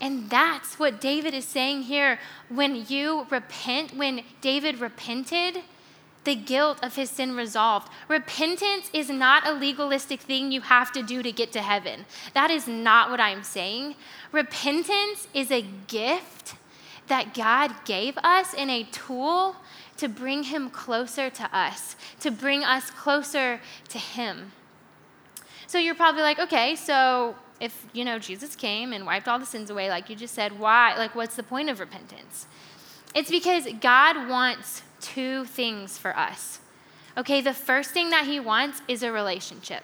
And 0.00 0.30
that's 0.30 0.78
what 0.78 1.00
David 1.00 1.34
is 1.34 1.44
saying 1.44 1.82
here. 1.82 2.20
When 2.48 2.86
you 2.88 3.26
repent, 3.30 3.96
when 3.96 4.22
David 4.40 4.78
repented, 4.78 5.62
the 6.24 6.34
guilt 6.34 6.78
of 6.82 6.94
his 6.94 7.10
sin 7.10 7.34
resolved. 7.34 7.88
Repentance 8.06 8.90
is 8.92 9.08
not 9.08 9.46
a 9.46 9.52
legalistic 9.52 10.20
thing 10.20 10.52
you 10.52 10.60
have 10.60 10.92
to 10.92 11.02
do 11.02 11.22
to 11.22 11.32
get 11.32 11.52
to 11.52 11.62
heaven. 11.62 12.04
That 12.34 12.50
is 12.50 12.68
not 12.68 13.10
what 13.10 13.18
I'm 13.18 13.42
saying. 13.42 13.94
Repentance 14.30 15.26
is 15.32 15.50
a 15.50 15.62
gift 15.86 16.54
that 17.08 17.34
God 17.34 17.72
gave 17.84 18.16
us 18.18 18.54
in 18.54 18.70
a 18.70 18.84
tool 18.84 19.56
to 19.96 20.08
bring 20.08 20.44
Him 20.44 20.70
closer 20.70 21.28
to 21.30 21.56
us, 21.56 21.96
to 22.20 22.30
bring 22.30 22.64
us 22.64 22.90
closer 22.90 23.60
to 23.88 23.98
Him. 23.98 24.52
So 25.66 25.78
you're 25.78 25.94
probably 25.94 26.22
like, 26.22 26.38
okay, 26.38 26.76
so 26.76 27.34
if 27.60 27.86
you 27.92 28.04
know 28.04 28.18
Jesus 28.18 28.54
came 28.56 28.92
and 28.92 29.04
wiped 29.04 29.28
all 29.28 29.38
the 29.38 29.46
sins 29.46 29.70
away, 29.70 29.90
like 29.90 30.08
you 30.08 30.16
just 30.16 30.34
said, 30.34 30.58
why? 30.58 30.96
Like, 30.96 31.14
what's 31.14 31.36
the 31.36 31.42
point 31.42 31.68
of 31.68 31.80
repentance? 31.80 32.46
It's 33.14 33.30
because 33.30 33.66
God 33.80 34.28
wants 34.28 34.82
two 35.00 35.44
things 35.44 35.98
for 35.98 36.16
us. 36.16 36.60
Okay, 37.16 37.40
the 37.40 37.54
first 37.54 37.90
thing 37.90 38.10
that 38.10 38.26
He 38.26 38.38
wants 38.38 38.80
is 38.86 39.02
a 39.02 39.10
relationship. 39.10 39.82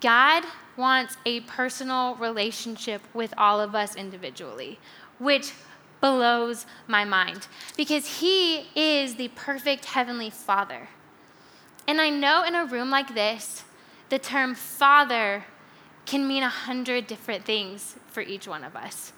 God 0.00 0.44
wants 0.76 1.16
a 1.26 1.40
personal 1.40 2.14
relationship 2.14 3.02
with 3.12 3.34
all 3.36 3.60
of 3.60 3.74
us 3.74 3.96
individually, 3.96 4.78
which 5.18 5.52
blows 6.00 6.66
my 6.86 7.04
mind 7.04 7.46
because 7.76 8.20
He 8.20 8.68
is 8.74 9.16
the 9.16 9.28
perfect 9.28 9.86
Heavenly 9.86 10.30
Father. 10.30 10.88
And 11.86 12.00
I 12.00 12.10
know 12.10 12.44
in 12.44 12.54
a 12.54 12.66
room 12.66 12.90
like 12.90 13.14
this, 13.14 13.64
the 14.08 14.18
term 14.18 14.54
Father 14.54 15.44
can 16.06 16.26
mean 16.26 16.42
a 16.42 16.48
hundred 16.48 17.06
different 17.06 17.44
things 17.44 17.96
for 18.08 18.20
each 18.20 18.48
one 18.48 18.64
of 18.64 18.76
us. 18.76 19.12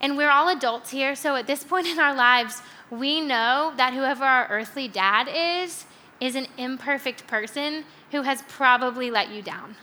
And 0.00 0.16
we're 0.16 0.30
all 0.30 0.48
adults 0.48 0.90
here, 0.90 1.14
so 1.14 1.36
at 1.36 1.46
this 1.46 1.62
point 1.62 1.86
in 1.86 1.98
our 2.00 2.14
lives, 2.14 2.60
we 2.90 3.20
know 3.20 3.72
that 3.76 3.92
whoever 3.92 4.24
our 4.24 4.48
earthly 4.48 4.88
dad 4.88 5.28
is, 5.32 5.84
is 6.20 6.34
an 6.34 6.46
imperfect 6.58 7.26
person 7.26 7.84
who 8.10 8.22
has 8.22 8.42
probably 8.48 9.10
let 9.10 9.30
you 9.30 9.42
down. 9.42 9.76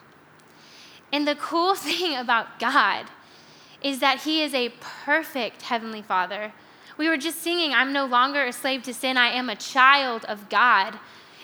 And 1.12 1.27
the 1.27 1.36
cool 1.36 1.75
thing 1.75 2.15
about 2.15 2.59
God 2.59 3.05
is 3.81 4.00
that 4.00 4.21
He 4.21 4.41
is 4.41 4.53
a 4.53 4.74
perfect 4.79 5.63
Heavenly 5.63 6.01
Father. 6.01 6.53
We 6.98 7.07
were 7.07 7.17
just 7.17 7.41
singing, 7.41 7.74
I'm 7.74 7.93
no 7.93 8.05
longer 8.05 8.43
a 8.43 8.51
slave 8.51 8.83
to 8.83 8.93
sin, 8.93 9.17
I 9.17 9.29
am 9.29 9.50
a 9.50 9.55
child 9.55 10.25
of 10.25 10.50
God. 10.50 11.00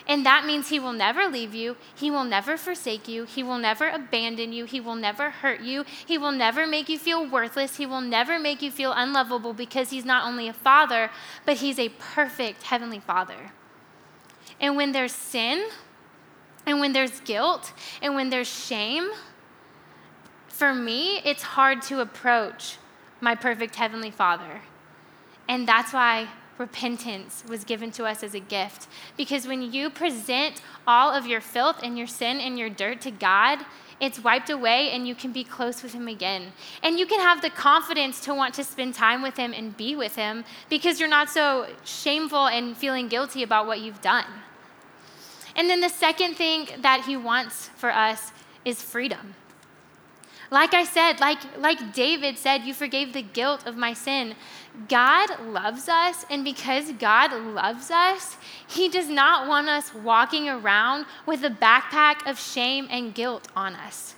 And 0.08 0.24
that 0.24 0.46
means 0.46 0.68
He 0.68 0.78
will 0.78 0.92
never 0.92 1.26
leave 1.26 1.54
you. 1.54 1.76
He 1.94 2.10
will 2.10 2.24
never 2.24 2.56
forsake 2.56 3.08
you. 3.08 3.24
He 3.24 3.42
will 3.42 3.58
never 3.58 3.88
abandon 3.88 4.52
you. 4.52 4.64
He 4.64 4.80
will 4.80 4.94
never 4.94 5.30
hurt 5.30 5.62
you. 5.62 5.84
He 6.06 6.16
will 6.16 6.30
never 6.30 6.64
make 6.66 6.88
you 6.88 6.98
feel 6.98 7.28
worthless. 7.28 7.76
He 7.76 7.86
will 7.86 8.00
never 8.00 8.38
make 8.38 8.62
you 8.62 8.70
feel 8.70 8.92
unlovable 8.92 9.52
because 9.52 9.90
He's 9.90 10.04
not 10.04 10.24
only 10.24 10.46
a 10.46 10.52
father, 10.52 11.10
but 11.44 11.56
He's 11.56 11.78
a 11.78 11.88
perfect 11.88 12.64
Heavenly 12.64 13.00
Father. 13.00 13.52
And 14.60 14.76
when 14.76 14.92
there's 14.92 15.12
sin, 15.12 15.68
and 16.64 16.80
when 16.80 16.92
there's 16.92 17.20
guilt, 17.20 17.72
and 18.00 18.14
when 18.14 18.30
there's 18.30 18.48
shame, 18.48 19.10
for 20.56 20.74
me, 20.74 21.20
it's 21.24 21.42
hard 21.42 21.82
to 21.82 22.00
approach 22.00 22.78
my 23.20 23.34
perfect 23.34 23.76
Heavenly 23.76 24.10
Father. 24.10 24.62
And 25.48 25.68
that's 25.68 25.92
why 25.92 26.28
repentance 26.58 27.44
was 27.46 27.64
given 27.64 27.90
to 27.92 28.04
us 28.04 28.22
as 28.22 28.34
a 28.34 28.40
gift. 28.40 28.88
Because 29.16 29.46
when 29.46 29.72
you 29.72 29.90
present 29.90 30.62
all 30.86 31.12
of 31.12 31.26
your 31.26 31.40
filth 31.40 31.80
and 31.82 31.98
your 31.98 32.06
sin 32.06 32.40
and 32.40 32.58
your 32.58 32.70
dirt 32.70 33.02
to 33.02 33.10
God, 33.10 33.58
it's 34.00 34.22
wiped 34.22 34.50
away 34.50 34.90
and 34.90 35.06
you 35.06 35.14
can 35.14 35.32
be 35.32 35.44
close 35.44 35.82
with 35.82 35.92
Him 35.92 36.08
again. 36.08 36.52
And 36.82 36.98
you 36.98 37.06
can 37.06 37.20
have 37.20 37.42
the 37.42 37.50
confidence 37.50 38.20
to 38.20 38.34
want 38.34 38.54
to 38.54 38.64
spend 38.64 38.94
time 38.94 39.22
with 39.22 39.36
Him 39.36 39.52
and 39.54 39.76
be 39.76 39.94
with 39.94 40.16
Him 40.16 40.44
because 40.68 40.98
you're 41.00 41.08
not 41.08 41.30
so 41.30 41.66
shameful 41.84 42.46
and 42.46 42.76
feeling 42.76 43.08
guilty 43.08 43.42
about 43.42 43.66
what 43.66 43.80
you've 43.80 44.00
done. 44.00 44.26
And 45.54 45.70
then 45.70 45.80
the 45.80 45.88
second 45.88 46.34
thing 46.34 46.68
that 46.80 47.04
He 47.06 47.16
wants 47.16 47.68
for 47.76 47.90
us 47.90 48.32
is 48.64 48.82
freedom. 48.82 49.34
Like 50.50 50.74
I 50.74 50.84
said, 50.84 51.20
like, 51.20 51.38
like 51.58 51.92
David 51.92 52.38
said, 52.38 52.62
you 52.62 52.74
forgave 52.74 53.12
the 53.12 53.22
guilt 53.22 53.66
of 53.66 53.76
my 53.76 53.92
sin. 53.92 54.34
God 54.88 55.40
loves 55.40 55.88
us, 55.88 56.24
and 56.30 56.44
because 56.44 56.92
God 56.92 57.32
loves 57.32 57.90
us, 57.90 58.36
He 58.66 58.88
does 58.88 59.08
not 59.08 59.48
want 59.48 59.68
us 59.68 59.94
walking 59.94 60.48
around 60.48 61.06
with 61.24 61.44
a 61.44 61.50
backpack 61.50 62.28
of 62.28 62.38
shame 62.38 62.86
and 62.90 63.14
guilt 63.14 63.48
on 63.56 63.74
us. 63.74 64.14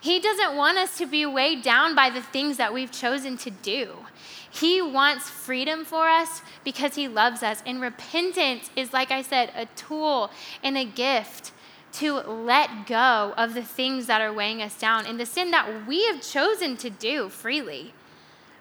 He 0.00 0.20
doesn't 0.20 0.56
want 0.56 0.78
us 0.78 0.96
to 0.98 1.06
be 1.06 1.26
weighed 1.26 1.62
down 1.62 1.94
by 1.94 2.10
the 2.10 2.22
things 2.22 2.56
that 2.58 2.72
we've 2.72 2.92
chosen 2.92 3.36
to 3.38 3.50
do. 3.50 4.06
He 4.48 4.80
wants 4.80 5.28
freedom 5.28 5.84
for 5.84 6.08
us 6.08 6.40
because 6.64 6.94
He 6.94 7.08
loves 7.08 7.42
us. 7.42 7.62
And 7.66 7.80
repentance 7.80 8.70
is, 8.76 8.92
like 8.92 9.10
I 9.10 9.22
said, 9.22 9.50
a 9.54 9.66
tool 9.74 10.30
and 10.62 10.78
a 10.78 10.84
gift 10.84 11.50
to 11.98 12.14
let 12.14 12.86
go 12.86 13.32
of 13.36 13.54
the 13.54 13.62
things 13.62 14.06
that 14.06 14.20
are 14.20 14.32
weighing 14.32 14.60
us 14.62 14.78
down 14.78 15.06
and 15.06 15.18
the 15.18 15.26
sin 15.26 15.50
that 15.50 15.86
we 15.86 16.04
have 16.06 16.20
chosen 16.20 16.76
to 16.76 16.90
do 16.90 17.28
freely. 17.28 17.94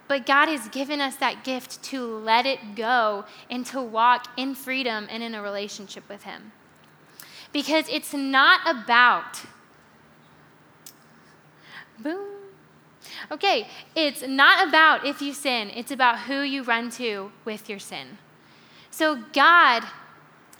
But 0.08 0.25
God 0.25 0.48
has 0.50 0.70
given 0.70 1.01
us 1.01 1.15
that 1.18 1.44
gift 1.44 1.84
to 1.86 2.06
let 2.06 2.46
it 2.46 2.75
go 2.75 3.25
and 3.50 3.65
to 3.68 3.82
walk 3.82 4.27
in 4.38 4.56
freedom 4.56 5.08
and 5.10 5.24
in 5.24 5.34
a 5.34 5.42
relationship 5.42 6.08
with 6.08 6.24
Him. 6.24 6.51
Because 7.51 7.89
it's 7.89 8.13
not 8.13 8.62
about, 8.65 9.42
boom. 12.00 12.27
Okay, 13.32 13.68
it's 13.96 14.22
not 14.27 14.68
about 14.68 15.06
if 15.06 15.22
you 15.22 15.34
sin, 15.34 15.72
it's 15.74 15.92
about 15.92 16.20
who 16.20 16.42
you 16.42 16.63
run 16.63 16.89
to 16.92 17.32
with 17.44 17.70
your 17.70 17.80
sin. 17.80 18.18
So 18.92 19.24
God 19.34 19.84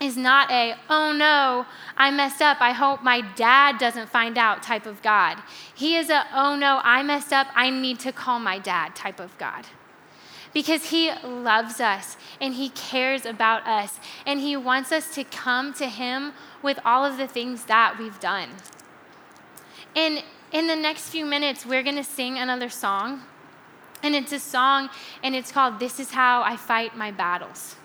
is 0.00 0.16
not 0.16 0.50
a, 0.50 0.74
oh 0.90 1.12
no, 1.12 1.66
I 1.96 2.10
messed 2.10 2.42
up. 2.42 2.58
I 2.60 2.72
hope 2.72 3.02
my 3.02 3.22
dad 3.22 3.78
doesn't 3.78 4.10
find 4.10 4.36
out 4.36 4.62
type 4.62 4.86
of 4.86 5.02
God. 5.02 5.38
He 5.74 5.96
is 5.96 6.10
a, 6.10 6.26
oh 6.34 6.56
no, 6.56 6.80
I 6.84 7.02
messed 7.02 7.32
up. 7.32 7.46
I 7.54 7.70
need 7.70 7.98
to 8.00 8.12
call 8.12 8.38
my 8.38 8.58
dad 8.58 8.94
type 8.94 9.20
of 9.20 9.36
God. 9.38 9.66
Because 10.52 10.90
he 10.90 11.12
loves 11.22 11.80
us 11.80 12.16
and 12.40 12.54
he 12.54 12.70
cares 12.70 13.26
about 13.26 13.66
us 13.66 13.98
and 14.26 14.40
he 14.40 14.56
wants 14.56 14.92
us 14.92 15.14
to 15.14 15.24
come 15.24 15.72
to 15.74 15.86
him 15.86 16.32
with 16.62 16.78
all 16.84 17.04
of 17.04 17.16
the 17.16 17.26
things 17.26 17.64
that 17.64 17.98
we've 17.98 18.20
done. 18.20 18.50
And 19.94 20.22
in 20.52 20.66
the 20.66 20.76
next 20.76 21.08
few 21.08 21.24
minutes, 21.24 21.66
we're 21.66 21.82
to 21.82 22.04
sing 22.04 22.38
another 22.38 22.68
song. 22.68 23.22
And 24.02 24.14
it's 24.14 24.32
a 24.32 24.38
song 24.38 24.90
and 25.22 25.34
it's 25.34 25.50
called 25.50 25.78
This 25.78 25.98
Is 25.98 26.12
How 26.12 26.42
I 26.42 26.56
Fight 26.56 26.96
My 26.96 27.10
Battles 27.10 27.76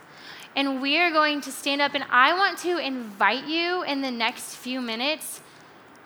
and 0.56 0.82
we 0.82 0.98
are 1.00 1.12
going 1.12 1.42
to 1.42 1.52
stand 1.52 1.82
up. 1.82 1.94
And 1.94 2.06
I 2.10 2.34
want 2.34 2.58
to 2.60 2.78
invite 2.78 3.46
you 3.48 3.84
in 3.84 4.02
the 4.02 4.12
next 4.12 4.56
few 4.56 4.82
minutes 4.82 5.42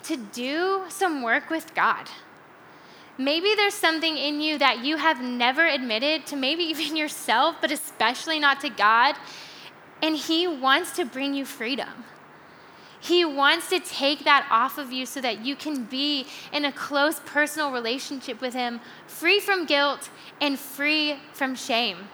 to 0.04 0.18
do 0.18 0.84
some 0.90 1.24
work 1.24 1.50
with 1.50 1.74
God. 1.74 2.10
Maybe 3.18 3.56
there's 3.56 3.74
something 3.74 4.18
in 4.18 4.42
you 4.42 4.58
that 4.58 4.84
you 4.84 4.98
have 4.98 5.22
never 5.22 5.66
admitted 5.66 6.26
to, 6.28 6.36
maybe 6.36 6.64
even 6.66 6.96
yourself, 6.96 7.56
but 7.62 7.72
especially 7.72 8.40
not 8.40 8.60
to 8.62 8.70
God. 8.70 9.16
And 10.02 10.16
He 10.16 10.48
wants 10.48 10.92
to 10.98 11.06
bring 11.06 11.34
you 11.34 11.46
freedom. 11.46 12.04
He 13.00 13.24
wants 13.24 13.70
to 13.70 13.80
take 13.80 14.24
that 14.24 14.48
off 14.50 14.78
of 14.78 14.92
you 14.92 15.06
so 15.06 15.22
that 15.22 15.46
you 15.46 15.56
can 15.56 15.84
be 15.84 16.26
in 16.52 16.66
a 16.66 16.72
close 16.72 17.20
personal 17.20 17.72
relationship 17.72 18.42
with 18.42 18.54
Him, 18.54 18.82
free 19.08 19.40
from 19.40 19.66
guilt 19.66 20.10
and 20.42 20.60
free 20.60 21.18
from 21.34 21.56
shame. 21.56 22.10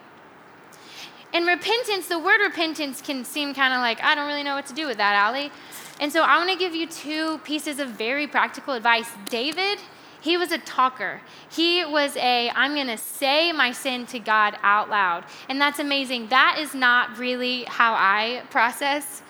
And 1.34 1.48
repentance, 1.48 2.08
the 2.08 2.20
word 2.20 2.42
repentance 2.42 3.02
can 3.02 3.24
seem 3.24 3.54
kind 3.54 3.74
of 3.74 3.80
like, 3.80 4.04
I 4.04 4.16
don't 4.16 4.28
really 4.28 4.44
know 4.44 4.56
what 4.56 4.66
to 4.68 4.74
do 4.74 4.86
with 4.86 4.98
that, 4.98 5.16
Allie. 5.16 5.52
And 6.00 6.12
so 6.12 6.24
I 6.24 6.38
want 6.38 6.50
to 6.50 6.58
give 6.58 6.76
you 6.76 6.88
two 6.88 7.38
pieces 7.40 7.80
of 7.80 7.90
very 7.90 8.28
practical 8.28 8.74
advice. 8.74 9.08
David, 9.30 9.80
he 10.20 10.36
was 10.36 10.52
a 10.52 10.58
talker. 10.58 11.22
He 11.50 11.86
was 11.86 12.18
a, 12.18 12.50
I'm 12.50 12.76
going 12.76 12.88
to 12.88 12.98
say 12.98 13.52
my 13.52 13.72
sin 13.72 14.06
to 14.08 14.20
God 14.20 14.58
out 14.62 14.90
loud. 14.90 15.24
And 15.48 15.62
that's 15.62 15.80
amazing. 15.80 16.28
That 16.28 16.58
is 16.60 16.74
not 16.74 17.18
really 17.18 17.64
how 17.64 17.94
I 17.94 18.44
process. 18.50 19.22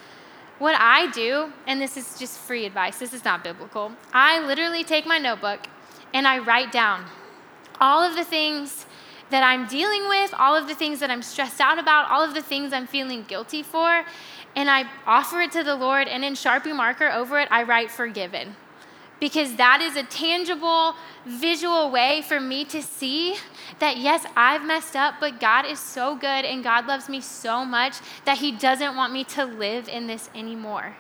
What 0.60 0.76
I 0.80 1.10
do, 1.12 1.52
and 1.66 1.82
this 1.82 1.98
is 1.98 2.20
just 2.20 2.38
free 2.38 2.66
advice, 2.66 3.00
this 3.00 3.14
is 3.14 3.26
not 3.26 3.44
biblical. 3.44 3.94
I 4.14 4.46
literally 4.46 4.84
take 4.84 5.06
my 5.06 5.18
notebook 5.18 5.62
and 6.14 6.28
I 6.28 6.38
write 6.38 6.72
down 6.72 7.06
all 7.80 8.04
of 8.04 8.16
the 8.16 8.24
things 8.24 8.86
that 9.32 9.44
I'm 9.44 9.68
dealing 9.68 10.08
with, 10.08 10.34
all 10.38 10.56
of 10.56 10.68
the 10.68 10.76
things 10.76 11.00
that 11.00 11.10
I'm 11.10 11.22
stressed 11.22 11.60
out 11.60 11.80
about, 11.80 12.10
all 12.12 12.24
of 12.24 12.34
the 12.34 12.42
things 12.42 12.74
I'm 12.74 12.88
feeling 12.88 13.24
guilty 13.24 13.64
for, 13.64 14.06
and 14.56 14.70
I 14.70 14.86
offer 15.06 15.42
it 15.42 15.52
to 15.54 15.64
the 15.64 15.76
Lord, 15.76 16.08
and 16.08 16.24
in 16.24 16.34
Sharpie 16.34 16.76
marker 16.76 17.10
over 17.10 17.40
it, 17.40 17.48
I 17.52 17.64
write 17.64 17.90
forgiven. 17.90 18.56
Because 19.20 19.56
that 19.58 19.82
is 19.82 19.96
a 19.96 20.04
tangible, 20.04 20.96
visual 21.26 21.92
way 21.92 22.24
for 22.24 22.40
me 22.40 22.66
to 22.66 22.82
see 22.82 23.36
that 23.80 23.98
yes, 23.98 24.26
I've 24.36 24.66
messed 24.66 24.96
up, 24.96 25.16
but 25.20 25.40
God 25.40 25.66
is 25.66 25.80
so 25.80 26.16
good 26.16 26.44
and 26.44 26.64
God 26.64 26.88
loves 26.88 27.08
me 27.08 27.22
so 27.22 27.64
much 27.64 27.98
that 28.26 28.40
He 28.40 28.52
doesn't 28.52 28.96
want 28.96 29.14
me 29.14 29.24
to 29.26 29.46
live 29.46 29.88
in 29.88 30.08
this 30.08 30.30
anymore. 30.34 30.96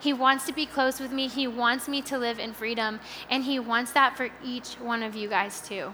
He 0.00 0.12
wants 0.12 0.46
to 0.46 0.52
be 0.52 0.64
close 0.64 0.98
with 0.98 1.12
me. 1.12 1.28
He 1.28 1.46
wants 1.46 1.88
me 1.88 2.00
to 2.02 2.18
live 2.18 2.38
in 2.38 2.52
freedom. 2.52 3.00
And 3.28 3.44
He 3.44 3.58
wants 3.58 3.92
that 3.92 4.16
for 4.16 4.30
each 4.44 4.74
one 4.74 5.02
of 5.02 5.14
you 5.14 5.28
guys, 5.28 5.60
too. 5.60 5.92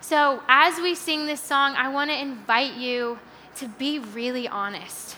So, 0.00 0.42
as 0.48 0.80
we 0.80 0.94
sing 0.94 1.26
this 1.26 1.40
song, 1.40 1.74
I 1.76 1.88
want 1.88 2.10
to 2.10 2.18
invite 2.18 2.74
you 2.74 3.18
to 3.56 3.68
be 3.68 3.98
really 3.98 4.46
honest. 4.46 5.16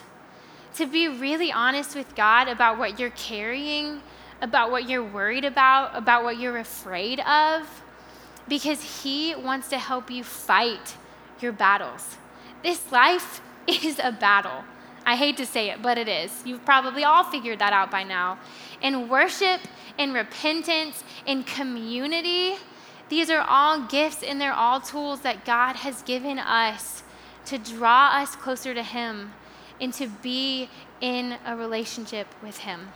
To 0.76 0.86
be 0.86 1.08
really 1.08 1.52
honest 1.52 1.94
with 1.94 2.14
God 2.14 2.48
about 2.48 2.78
what 2.78 2.98
you're 2.98 3.10
carrying, 3.10 4.00
about 4.40 4.70
what 4.70 4.88
you're 4.88 5.04
worried 5.04 5.44
about, 5.44 5.94
about 5.94 6.24
what 6.24 6.38
you're 6.38 6.56
afraid 6.56 7.20
of, 7.20 7.82
because 8.48 9.02
He 9.02 9.34
wants 9.34 9.68
to 9.68 9.78
help 9.78 10.10
you 10.10 10.24
fight 10.24 10.96
your 11.40 11.52
battles. 11.52 12.16
This 12.62 12.90
life 12.90 13.40
is 13.66 14.00
a 14.02 14.12
battle. 14.12 14.64
I 15.04 15.16
hate 15.16 15.36
to 15.38 15.46
say 15.46 15.70
it, 15.70 15.82
but 15.82 15.98
it 15.98 16.08
is. 16.08 16.42
You've 16.44 16.64
probably 16.64 17.04
all 17.04 17.24
figured 17.24 17.58
that 17.58 17.72
out 17.72 17.90
by 17.90 18.02
now. 18.02 18.38
In 18.82 19.08
worship, 19.08 19.60
in 19.98 20.12
repentance, 20.12 21.04
in 21.26 21.42
community, 21.42 22.56
these 23.10 23.28
are 23.28 23.44
all 23.46 23.82
gifts 23.82 24.22
and 24.22 24.40
they're 24.40 24.54
all 24.54 24.80
tools 24.80 25.20
that 25.20 25.44
God 25.44 25.76
has 25.76 26.00
given 26.02 26.38
us 26.38 27.02
to 27.46 27.58
draw 27.58 28.10
us 28.14 28.36
closer 28.36 28.72
to 28.72 28.82
Him 28.82 29.32
and 29.80 29.92
to 29.94 30.06
be 30.06 30.70
in 31.00 31.36
a 31.44 31.56
relationship 31.56 32.28
with 32.42 32.58
Him. 32.58 32.88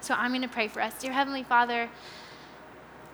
So 0.00 0.14
I'm 0.14 0.30
going 0.30 0.42
to 0.42 0.48
pray 0.48 0.68
for 0.68 0.80
us. 0.80 0.94
Dear 0.98 1.12
Heavenly 1.12 1.42
Father, 1.42 1.90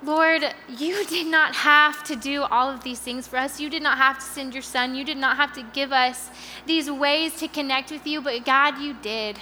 Lord, 0.03 0.55
you 0.69 1.05
did 1.09 1.27
not 1.27 1.55
have 1.55 2.05
to 2.05 2.15
do 2.15 2.43
all 2.43 2.69
of 2.69 2.85
these 2.85 3.01
things 3.01 3.27
for 3.27 3.39
us. 3.39 3.59
You 3.59 3.71
did 3.71 3.83
not 3.83 3.97
have 3.97 4.19
to 4.19 4.25
send 4.25 4.53
your 4.53 4.63
son. 4.63 4.95
You 4.95 5.05
did 5.05 5.17
not 5.17 5.37
have 5.37 5.55
to 5.55 5.63
give 5.73 5.93
us 5.93 6.31
these 6.67 6.91
ways 6.91 7.37
to 7.39 7.49
connect 7.49 7.91
with 7.91 8.07
you, 8.07 8.21
but 8.21 8.45
God, 8.45 8.79
you 8.79 8.95
did. 9.01 9.39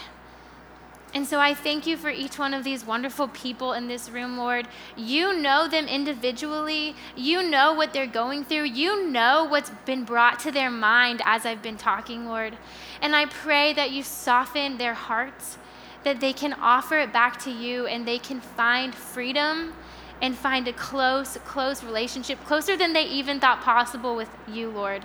And 1.15 1.25
so 1.25 1.39
I 1.39 1.55
thank 1.55 1.87
you 1.87 1.97
for 1.97 2.11
each 2.11 2.41
one 2.41 2.53
of 2.53 2.65
these 2.65 2.85
wonderful 2.85 3.29
people 3.29 3.73
in 3.73 3.87
this 3.87 4.11
room, 4.11 4.37
Lord. 4.37 4.67
You 4.97 5.41
know 5.41 5.69
them 5.69 5.87
individually. 5.87 6.97
You 7.15 7.49
know 7.49 7.73
what 7.73 7.93
they're 7.93 8.09
going 8.09 8.45
through. 8.45 8.65
You 8.65 9.09
know 9.09 9.45
what's 9.45 9.71
been 9.87 10.03
brought 10.05 10.41
to 10.41 10.51
their 10.51 10.73
mind 10.73 11.23
as 11.25 11.47
I've 11.47 11.63
been 11.63 11.77
talking, 11.77 12.27
Lord. 12.27 12.59
And 13.01 13.15
I 13.15 13.27
pray 13.27 13.73
that 13.75 13.93
you 13.93 14.03
soften 14.03 14.77
their 14.77 14.95
hearts, 14.95 15.57
that 16.03 16.21
they 16.21 16.33
can 16.33 16.53
offer 16.53 16.99
it 16.99 17.13
back 17.13 17.41
to 17.45 17.51
you 17.51 17.87
and 17.87 18.09
they 18.09 18.19
can 18.19 18.41
find 18.41 18.93
freedom 18.93 19.73
and 20.21 20.37
find 20.37 20.67
a 20.67 20.73
close, 20.73 21.39
close 21.45 21.85
relationship, 21.85 22.45
closer 22.45 22.77
than 22.77 22.93
they 22.93 23.05
even 23.05 23.39
thought 23.39 23.61
possible 23.61 24.17
with 24.17 24.31
you, 24.49 24.69
Lord. 24.69 25.05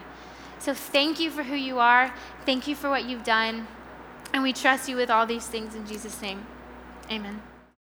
So 0.58 0.74
thank 0.74 1.19
you 1.19 1.30
for 1.30 1.43
who 1.43 1.56
you 1.56 1.78
are. 1.78 2.12
Thank 2.48 2.67
you 2.67 2.76
for 2.76 2.89
what 2.89 3.06
you've 3.06 3.24
done. 3.24 3.67
And 4.34 4.44
we 4.44 4.54
trust 4.54 4.88
you 4.88 4.96
with 4.96 5.10
all 5.10 5.26
these 5.26 5.48
things 5.48 5.76
in 5.76 5.86
Jesus' 5.88 6.22
name. 6.22 6.46
Amen. 7.12 7.42